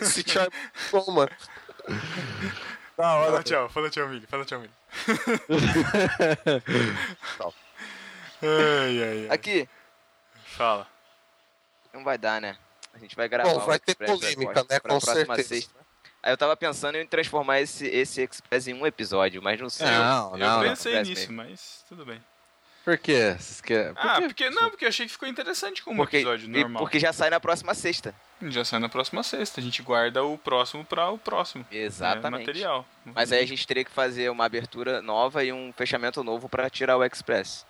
[0.00, 0.50] Esse tchau é
[0.90, 1.30] bom, mano.
[2.96, 3.30] Da hora.
[3.30, 4.26] Fala tchau, fala tchau, Milho.
[4.26, 4.72] Fala tchau, Milho.
[7.36, 7.54] Tchau.
[8.42, 9.28] Ai, ai, ai.
[9.30, 9.68] Aqui.
[10.44, 10.88] Fala.
[11.92, 12.59] Não vai dar, né?
[12.92, 13.52] A gente vai gravar.
[13.52, 14.80] Bom, vai o ter Express polêmica, né?
[14.80, 15.48] Com certeza.
[15.48, 15.81] sexta.
[16.22, 19.86] Aí eu tava pensando em transformar esse, esse Express em um episódio, mas não sei.
[19.86, 20.68] Não, Eu não, não.
[20.68, 22.22] pensei Express nisso, mas tudo bem.
[22.84, 23.36] Por quê?
[23.62, 23.94] Querem...
[23.94, 24.26] por Ah, quê?
[24.26, 26.82] porque não, porque eu achei que ficou interessante como Porque, episódio e normal.
[26.82, 28.12] porque já sai na próxima sexta.
[28.42, 29.60] Já sai na próxima sexta.
[29.60, 31.64] A gente guarda o próximo pra o próximo.
[31.70, 32.40] É, Exatamente.
[32.46, 32.84] material.
[33.04, 36.68] Mas aí a gente teria que fazer uma abertura nova e um fechamento novo pra
[36.68, 37.64] tirar o Express.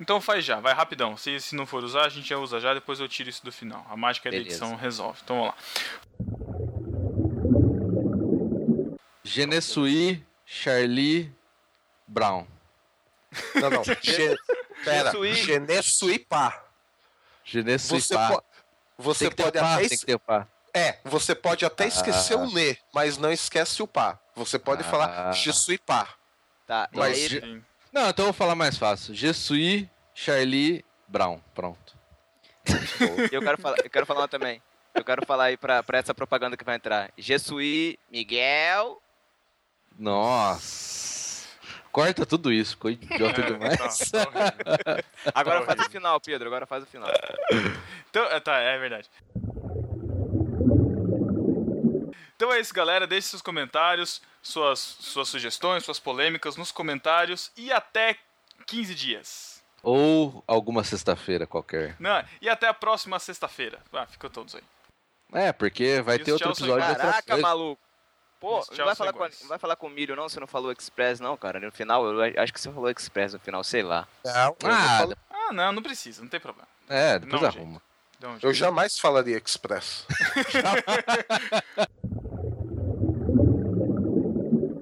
[0.00, 1.16] Então faz já, vai rapidão.
[1.16, 3.52] Se, se não for usar, a gente já usa já, depois eu tiro isso do
[3.52, 3.86] final.
[3.88, 4.56] A mágica da Beleza.
[4.56, 5.20] edição resolve.
[5.22, 6.47] Então vamos lá.
[9.42, 11.32] Genesui, Charlie,
[12.06, 12.44] Brown.
[13.54, 13.84] Não, não.
[14.02, 14.36] Ge...
[14.84, 15.34] Pera, Gesuí.
[15.34, 16.64] Genesuipá.
[17.44, 18.28] Genesui, Você, pá.
[18.30, 18.44] po-
[18.98, 20.46] você Tem que ter pode pá, até tem es- que ter pá.
[20.74, 22.38] É, você pode até esquecer Ah.
[22.38, 24.18] o ne, mas não esquece o pá.
[24.34, 24.84] Você pode Ah.
[24.84, 26.08] falar Jesuipá.
[26.66, 27.64] Tá, Mas e aí, Sim.
[27.92, 29.14] Não, então eu vou falar mais fácil.
[29.14, 31.40] Jesui, Charlie, Brown.
[31.54, 31.96] Pronto.
[33.32, 34.60] eu, quero falar, eu quero falar também.
[34.94, 37.10] Eu quero falar aí pra, pra essa propaganda que vai entrar.
[37.16, 39.00] Jesuí, Miguel.
[39.98, 41.48] Nossa.
[41.90, 43.76] Corta tudo isso, ficou idiota demais.
[44.10, 45.04] Tá, tá horrível.
[45.34, 46.46] Agora Tá faz o final, Pedro.
[46.46, 47.10] Agora faz o final.
[48.08, 49.10] Então, é, tá, é verdade.
[52.36, 53.04] Então é isso, galera.
[53.06, 58.16] Deixe seus comentários, suas, suas sugestões, suas polêmicas nos comentários e até
[58.66, 59.62] 15 dias.
[59.82, 61.96] Ou alguma sexta-feira qualquer.
[61.98, 63.80] Não, e até a próxima sexta-feira.
[63.92, 64.62] Ah, ficou todos aí.
[65.32, 67.87] É, porque vai os ter outro tchau episódio Caraca, maluco.
[68.40, 70.28] Pô, não vai, falar com, não vai falar com o Milho, não?
[70.28, 71.58] Você não falou Express, não, cara?
[71.58, 74.06] No final, eu acho que você falou Express no final, sei lá.
[74.24, 76.68] Não, Ah, falo- Ah, não, não precisa, não tem problema.
[76.88, 77.82] É, depois Não, arruma.
[78.42, 80.06] Eu jamais falaria Express.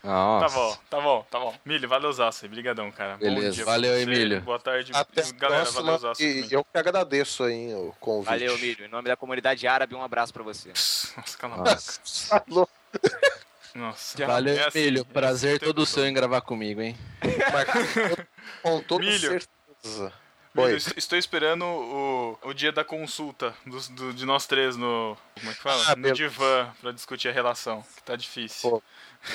[0.05, 0.47] Nossa.
[0.49, 1.55] Tá bom, tá bom, tá bom.
[1.65, 2.49] Milho, valeu aí.
[2.49, 3.15] Brigadão, cara.
[3.15, 3.99] Bom Beleza, dia valeu.
[4.01, 4.41] Emílio.
[4.41, 4.93] Boa tarde.
[4.95, 5.83] Até Galera, próxima.
[5.83, 6.23] valeu Zaço.
[6.23, 8.28] E eu que agradeço aí o convite.
[8.31, 8.85] Valeu, Milho.
[8.85, 10.69] Em nome da comunidade árabe, um abraço pra você.
[10.69, 11.70] Nossa, cala a boca.
[11.73, 12.01] Nossa.
[12.47, 12.69] Falou.
[13.77, 14.27] Nossa.
[14.27, 15.07] Valeu, É assim, Emílio.
[15.09, 16.07] é Prazer assim o tempo todo seu todo.
[16.09, 16.97] em gravar comigo, hein?
[18.62, 19.19] Com toda Milho.
[19.19, 20.12] certeza.
[20.55, 25.16] Milho, estou esperando o, o dia da consulta dos- do- de nós três no.
[25.39, 25.82] Como é que fala?
[25.89, 26.15] Ah, no beleza.
[26.15, 27.85] divã, pra discutir a relação.
[27.97, 28.70] Que tá difícil.
[28.70, 28.82] Pô,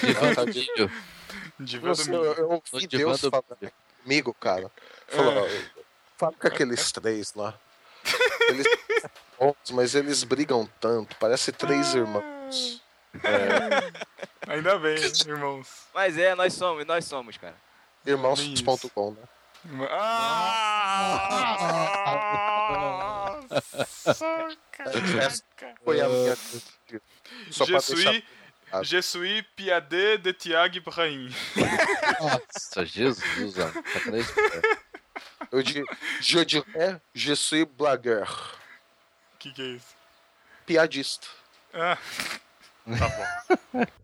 [0.02, 0.92] Divã do Milho.
[1.60, 2.16] Divã do milho.
[2.26, 3.74] eu, eu ouvi Deus do falando Milho.
[4.04, 4.72] comigo, cara.
[5.08, 5.48] Falou,
[6.18, 7.54] fala com aqueles três lá.
[8.50, 8.66] Eles
[9.00, 9.10] são
[9.40, 11.16] bons, mas eles brigam tanto.
[11.18, 12.81] Parece três irmãos.
[14.48, 14.96] Ainda bem,
[15.28, 15.68] irmãos.
[15.94, 17.56] Mas é, nós somos, nós somos, cara.
[18.06, 19.88] Irmãos.com, né?
[22.02, 23.40] Ah!
[23.50, 25.76] Nossa, caraca.
[25.84, 26.36] foi a minha.
[27.52, 28.12] Só pra Je deixar.
[28.12, 28.24] suis,
[28.84, 31.30] je suis Piadé de Thiago Ibrahim.
[32.20, 33.74] Nossa, Jesus, mano.
[33.74, 34.80] Tá.
[35.52, 35.84] Eu de,
[36.22, 38.58] je dirais, je suis blagueur.
[39.38, 39.96] Que que é isso?
[40.66, 41.28] Piadista.
[41.74, 41.98] Ah,
[42.86, 43.28] tá bom.